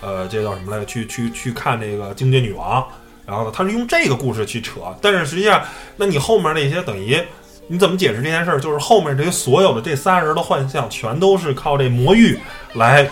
[0.00, 0.82] 呃，这叫什么来？
[0.86, 2.82] 去去去看这个精绝女王。
[3.26, 5.62] 然后呢，他是用这个故事去扯，但是实际上，
[5.96, 7.22] 那你后面那些等于
[7.66, 8.58] 你怎么解释这件事儿？
[8.58, 12.38] 就是后面这些所有的这仨人的幻象，全都是靠这魔域
[12.72, 13.06] 来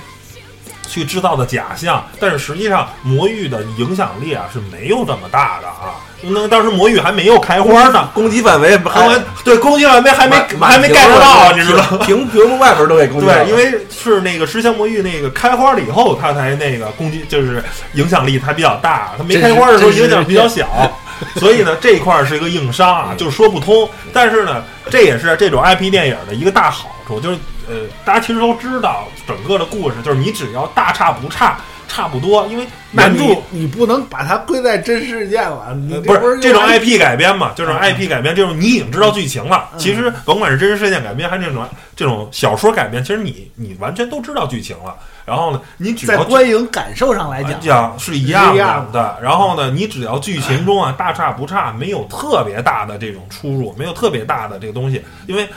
[0.88, 2.04] 去制造的假象。
[2.20, 6.00] 但是实际上，魔域的影响力啊是没有这么大的啊。
[6.22, 9.14] 那当时魔域还没有开花呢，攻击范围还没
[9.44, 11.98] 对攻击范围还没还没盖到，你知道？
[11.98, 13.26] 屏屏幕外边都给攻击。
[13.26, 17.62] 对，因为是那个石像魔域那个开花了以后，它才那个攻击，就是
[17.92, 19.12] 影响力才比较大。
[19.18, 20.66] 它没开花的时候影响比较小。
[21.36, 23.88] 所以呢，这一块是一个硬伤啊，就是说不通。
[24.12, 27.38] 但是呢，这也是这种 IP 电影的一个大好处，就是
[27.68, 31.58] 呃，大家其实都知道整个的故事，就是你只要大差不差。
[31.88, 37.52] 差不多，因为原著你不能把它归在真事件了，你不是这种 IP 改编嘛？
[37.54, 39.70] 这种 IP 改编，这种你已经知道剧情了。
[39.78, 41.64] 其实甭管是真实事件改编还是这种
[41.94, 44.96] 这种小说改编，其实你你完全都知道剧情了。
[45.24, 49.16] 然后呢，你只要在观影感受上来讲是一样的。
[49.22, 55.48] 然后呢，你只要剧情中啊大差不差，没有特别大的这种出入，没有特别大的这个东西，因为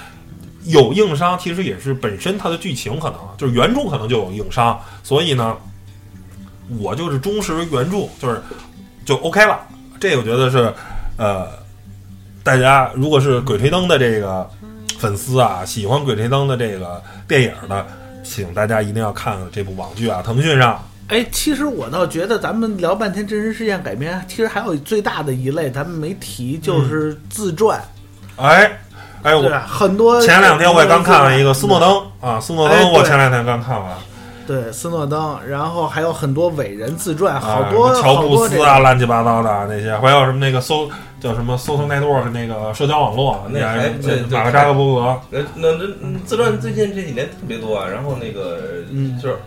[0.70, 5.55] 有硬伤，其实也是本身它的剧情可能就是原著可能就有硬伤，所以呢。
[6.78, 8.39] 我就是忠实原著，就是
[9.03, 9.59] 就 OK 了。
[9.99, 10.72] 这我觉得是，
[11.17, 11.47] 呃，
[12.43, 14.47] 大家如果是《鬼吹灯》的这个
[14.99, 17.88] 粉丝啊，喜欢《鬼吹灯》的这个电影的，
[18.24, 20.80] 请大家一定要看这部网剧啊，腾讯上。
[21.07, 27.82] 哎，其实我倒觉得咱们聊半天真实事件改编，其实还有最大的一类咱们没提，就是自传。
[28.36, 28.72] 哎，
[29.24, 33.89] 哎，我很多前两天我也刚看了一个斯诺登啊，斯诺登，我前两天刚看完。
[34.47, 40.89] 对斯诺登，然后还有很多伟人自传，好多乔布斯啊，乱七八糟的那些，还有什么那个搜
[41.20, 43.89] 叫什么 social network 那个社交网络，那还
[44.32, 47.88] 马克扎克伯格，那那那自传最近这几年特别多啊。
[47.88, 48.57] 然后那个
[49.22, 49.38] 就是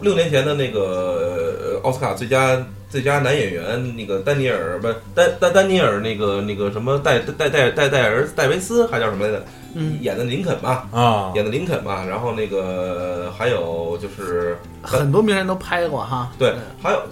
[0.00, 9.44] 六年前的那个奥斯卡最佳最佳男演员那个丹尼尔不丹丹丹尼尔那个那个什么戴戴戴戴戴尔戴维斯还叫什么来着？
[9.74, 17.02] 嗯演的林肯嘛，啊，演的林肯嘛，然后那个还有就是很多名人都拍过哈，对，还有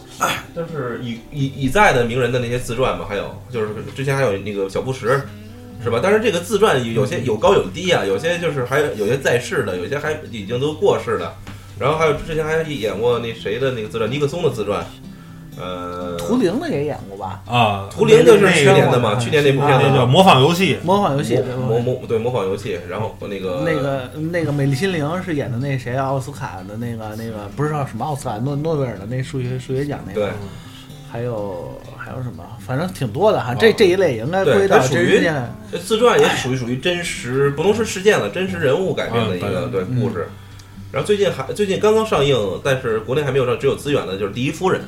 [0.54, 5.20] 就是已已已在的名人的那些自传嘛，还有就是之前还有那个小布什，
[5.84, 6.00] 是吧？
[6.02, 11.34] 但是这个自传有些有高有低啊，有些就是还有有些在世的，有些还已经都过世的，
[11.78, 14.84] 然后还有之前还演过那谁的那个自传，尼克松的自传。
[15.58, 17.40] 呃，图灵的也演过吧？
[17.46, 19.16] 啊，图灵就是去年的嘛？
[19.16, 22.78] 去年那部片子叫《模仿游戏》，模仿游戏，模模对模仿游戏。
[22.90, 30.20] 然后那个那个那个美丽心灵是演的那谁奥斯卡的那个那个不知道什么奥斯卡诺诺贝尔的那数学数学奖那个。
[30.20, 30.30] 对，
[31.10, 32.44] 还有还有什么？
[32.60, 33.54] 反正挺多的哈。
[33.54, 35.78] 这这一类应该归到属于这。
[35.78, 40.28] 自传也属于属于真实，不能说事件了，真实人物改编的一个对故事。
[40.92, 42.34] 然后最近还最近刚刚上映，
[42.64, 44.80] 但是国内还没有上，只有资源的，就是《第一夫人》，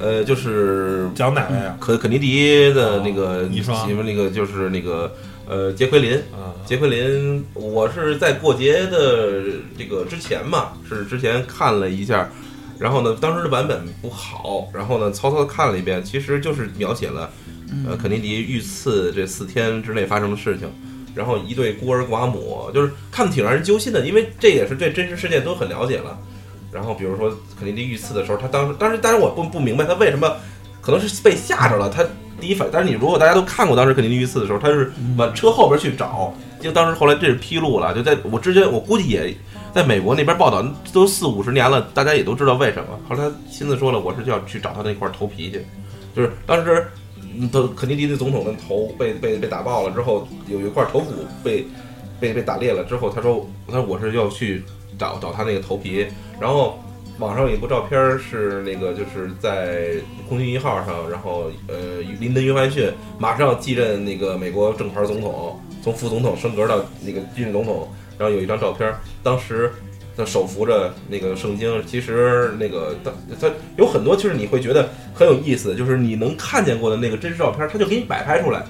[0.00, 1.76] 呃，就是讲哪位啊？
[1.80, 5.12] 肯肯尼迪的那个媳妇，那个就是那个
[5.46, 6.22] 呃杰奎琳。
[6.64, 9.42] 杰奎琳，我是在过节的
[9.76, 12.30] 这个之前嘛，是之前看了一下，
[12.78, 17.28] 然后呢，当时的版本不好，然后呢，曹操看了一遍，其实就是描写了
[17.86, 20.70] 呃肯尼迪遇刺这四天之内发生的事情。
[21.14, 26.18] 然后一对孤儿寡母，就是看的挺让人揪心的，因为这也是对真实事件都很了解了。
[26.72, 30.36] 然后比如说肯尼迪遇刺的时候，他当时当时当然我不不明白他为什么，
[30.80, 31.90] 可能是被吓着了。
[31.90, 32.04] 他
[32.40, 39.34] 第一反应，但是你如果大家都看过当时肯尼迪遇刺的时候，他是往车后边去找，就当时后来这是披露了，就在我之前我估计也
[39.74, 42.98] 在美国那边报道都四五十年了，大家也都知道为什么。
[43.08, 45.66] 后来他亲自说了，我是就要去找他那块头皮去，
[46.14, 46.86] 就是当时。
[47.48, 51.12] 他肯尼迪的总统的头被被被打爆了之后，有一块头骨
[51.42, 51.64] 被
[52.18, 54.62] 被被打裂了之后，他说他说我是要去
[54.98, 56.06] 找找他那个头皮，
[56.40, 56.78] 然后
[57.18, 59.92] 网上有一部照片是那个就是在
[60.28, 67.88] 空军一号上，然后呃林登·约翰逊马上继任那个美国正牌总统，从副总统升格到那个继任总统，
[68.18, 69.72] 然后有一张照片，当时。
[70.20, 73.10] 他手扶着那个圣经，其实那个他
[73.40, 78.62] 他有很多，就是你会觉得很有意思，就是你能看见过的那个真实照片，他就给你摆拍出来。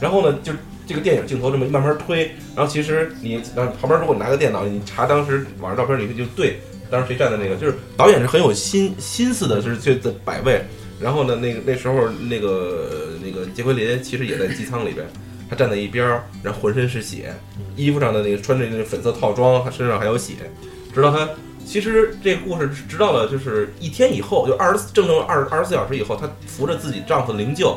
[0.00, 0.52] 然后呢，就
[0.86, 3.42] 这个电影镜头这么慢慢推，然后其实你
[3.80, 10.62] 旁边如果你拿个电脑，你查当时网上照片，你就对当时谁站的那个，就是导演是很有心心思的，是去的摆位。
[11.00, 15.06] 然后呢，那个那时候那个那个杰奎琳其实也在机舱里边，
[15.48, 16.06] 他站在一边，
[16.42, 17.32] 然后浑身是血，
[17.76, 20.34] 衣服上的那个穿着那个粉色套装，他身上还有血。
[20.98, 21.28] 直到他，
[21.64, 27.76] 其实这故事直到了就是一天以后，就二十整整二二十四小时以后，她扶着自己丈夫的灵柩，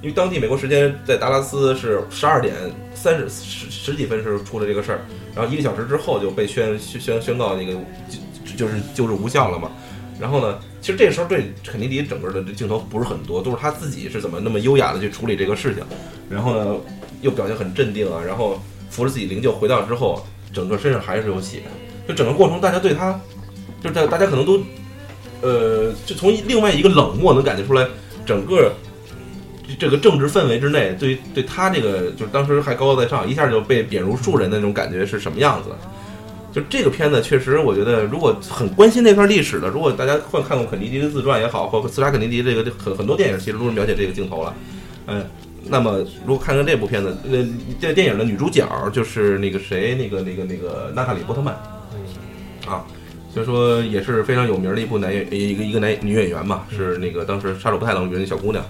[0.00, 2.54] 因为当地美国时间在达拉斯是十二点
[2.94, 5.00] 三十十十几分是出了这个事儿，
[5.36, 7.74] 然后一个小时之后就被宣宣宣告那个
[8.08, 9.70] 就就是救治无效了嘛。
[10.18, 15.84] 然后呢，其实这时候对肯尼迪整个的这镜头不是很多，都是他自己是怎么那么优雅的去处理这个事情，
[16.30, 16.76] 然后呢
[17.20, 18.58] 又表现很镇定啊，然后
[18.88, 21.64] 扶着自己灵柩回到之后，整个身上还是有血。
[22.06, 23.18] 就整个过程，大家对他，
[23.82, 24.60] 就在大家可能都，
[25.40, 27.86] 呃，就从另外一个冷漠能感觉出来，
[28.26, 28.72] 整个
[29.78, 35.70] 这个政治氛围之内，对对他这个，就是当时还高高在上，一下就被贬如庶人的那种感觉是什么样子？
[36.52, 44.54] 就这个片子，确实我觉得，如果很关心那段历史的，如果大家看看过肯尼迪的自传也好，或刺杀肯尼迪这个很很多电影，其实都是描写这个镜头了。
[45.06, 45.24] 嗯，
[45.64, 47.42] 那么如果看看这部片子，呃，
[47.80, 51.56] 这电影的女主角就是那个谁，那个那个那个娜塔莉波特曼，
[52.66, 52.84] 啊，
[53.32, 58.64] 所以说也是非常有名的一部男演一个一个男女演员嘛，是那个当时杀手不太冷里面的小姑娘，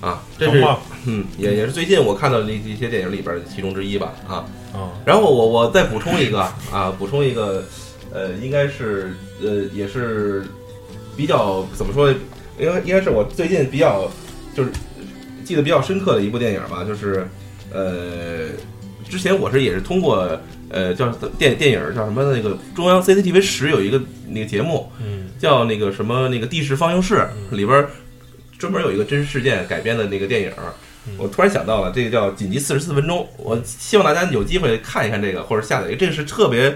[0.00, 0.64] 啊，这是
[1.06, 4.44] 嗯，也也是最近我看到的一一些电影里边的其中之一吧，啊，
[4.74, 6.40] 嗯然后我我再补充一个
[6.72, 7.64] 啊，补充一个，
[8.12, 10.44] 呃，应该是呃也是
[11.16, 12.18] 比较怎么说呢？
[12.58, 14.10] 应该应该是我最近比较
[14.54, 14.70] 就是
[15.44, 17.26] 记得比较深刻的一部电影吧，就是
[17.72, 18.48] 呃
[19.08, 20.38] 之前我是也是通过
[20.68, 27.90] 呃叫电电影叫什么那个中央 CCTV 十有一个那个节目嗯叫那个什么那个地势放映室里边儿
[28.58, 30.50] 专门有一个真实事件改编的那个电影。
[31.18, 35.96] 我突然想到了，这个叫《紧急四十四分钟》，我希望大家有机会看一看这个，或者下载一个。
[35.96, 36.74] 这个是特别，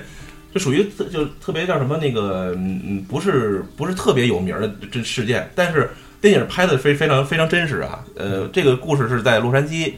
[0.54, 8.04] 就属于特就特别叫什么那个，嗯，嗯不是不是特别有名的这事件，但是电影拍的非非常非常真实啊。
[8.14, 9.94] 呃，这个故事是在洛杉矶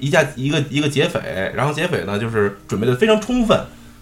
[0.00, 3.58] 一架一个一个劫匪，然后劫匪呢就是准备的非常充分，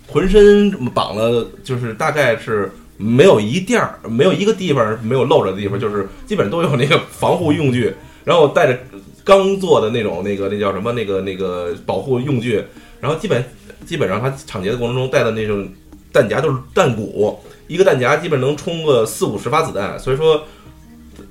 [0.07, 7.95] 浑身绑了，就是大概是没有一地儿没有一个地方没有露着的地方，就是基本都有那个防护用具，
[8.25, 8.79] 然后带着
[9.25, 10.93] 刚做的那种那个那叫什么？
[10.93, 12.63] 那个那个保护用具，
[13.01, 13.45] 然后基本
[13.85, 15.69] 基本上他抢劫的过程中带的那种
[16.13, 20.43] 弹夹都是弹鼓，一个弹夹基本能充个四五十发子弹，所以说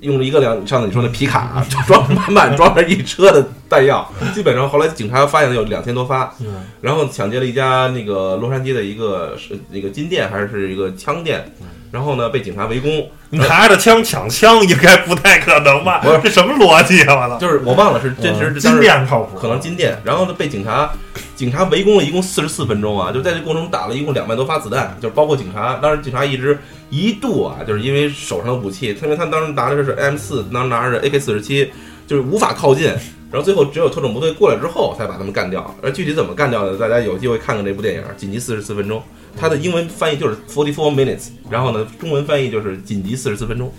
[0.00, 6.62] 用了一个两上次你说那皮卡 装满满装着一车的弹药，基本上后来警察发现了有两千多发，嗯。
[6.80, 11.52] 然后抢劫了一家那个洛杉矶的一个是那个金店还是是一个枪店，
[11.90, 16.00] 然后呢被警察围攻，你拿着枪抢枪应该不太可能吧？
[16.02, 16.20] 不是？
[16.22, 17.14] 这什么逻辑啊！
[17.14, 18.58] 我操，就是我忘了是真实嗯。
[18.60, 20.90] 金店靠谱，可能金店，然后呢被警察
[21.34, 26.58] 警察围攻了一共四十四分钟啊，就在这过程中打了一共两万多发子弹，就是包括警察，当时警察一直
[26.90, 31.70] 一度啊，就是因为手上的武器，因为他当时拿的是 M 四，当时拿着 AK 四十七，
[32.06, 32.92] 就是无法靠近。
[33.28, 35.74] 然后最后只有特种部队过来之后，才把他们干掉。
[35.82, 38.98] 而具体怎么干掉的，大家有机会看看这部电影《紧急四十四分钟》，
[39.36, 43.72] 它的英文翻译就是 Forty Four Minutes，然后呢，中文翻译就是紧急四十四分钟。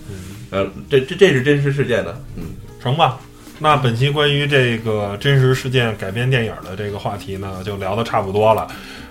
[0.50, 2.44] 呃，这这这是真实事件的，嗯，
[2.82, 3.20] 成吧。
[3.60, 8.68] 那本期关于这个真实事件改编电影的这个话题呢，就聊得差不多了。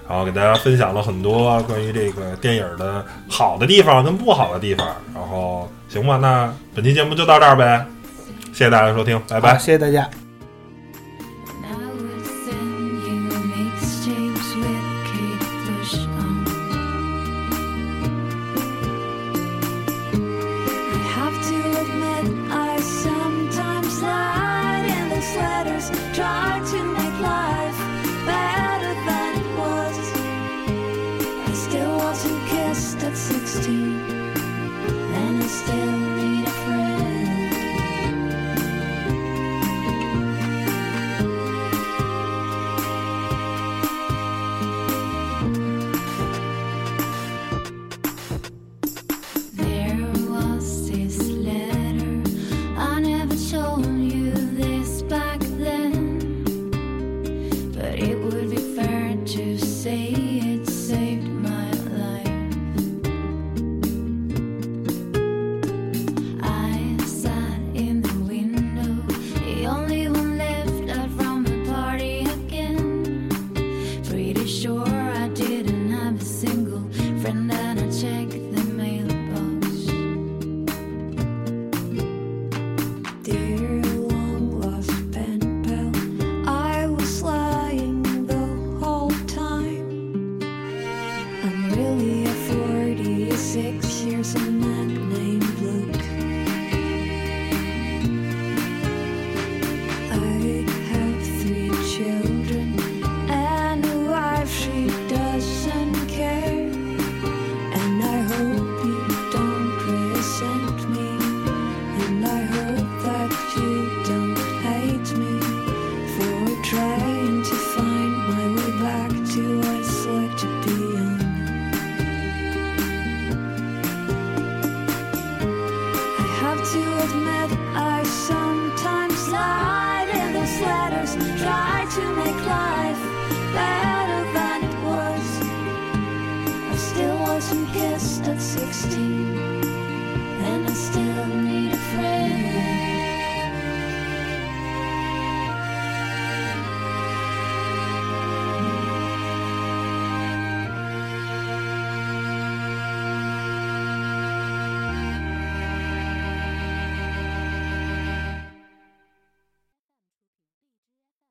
[0.09, 4.87] 然后给大家分享了很多关于这个电影的好的地方跟不好的地方。
[5.15, 7.85] 然后行吧，那本期节目就到这儿呗，
[8.53, 9.59] 谢谢大家收听，拜拜，。
[9.59, 10.09] 谢谢大家。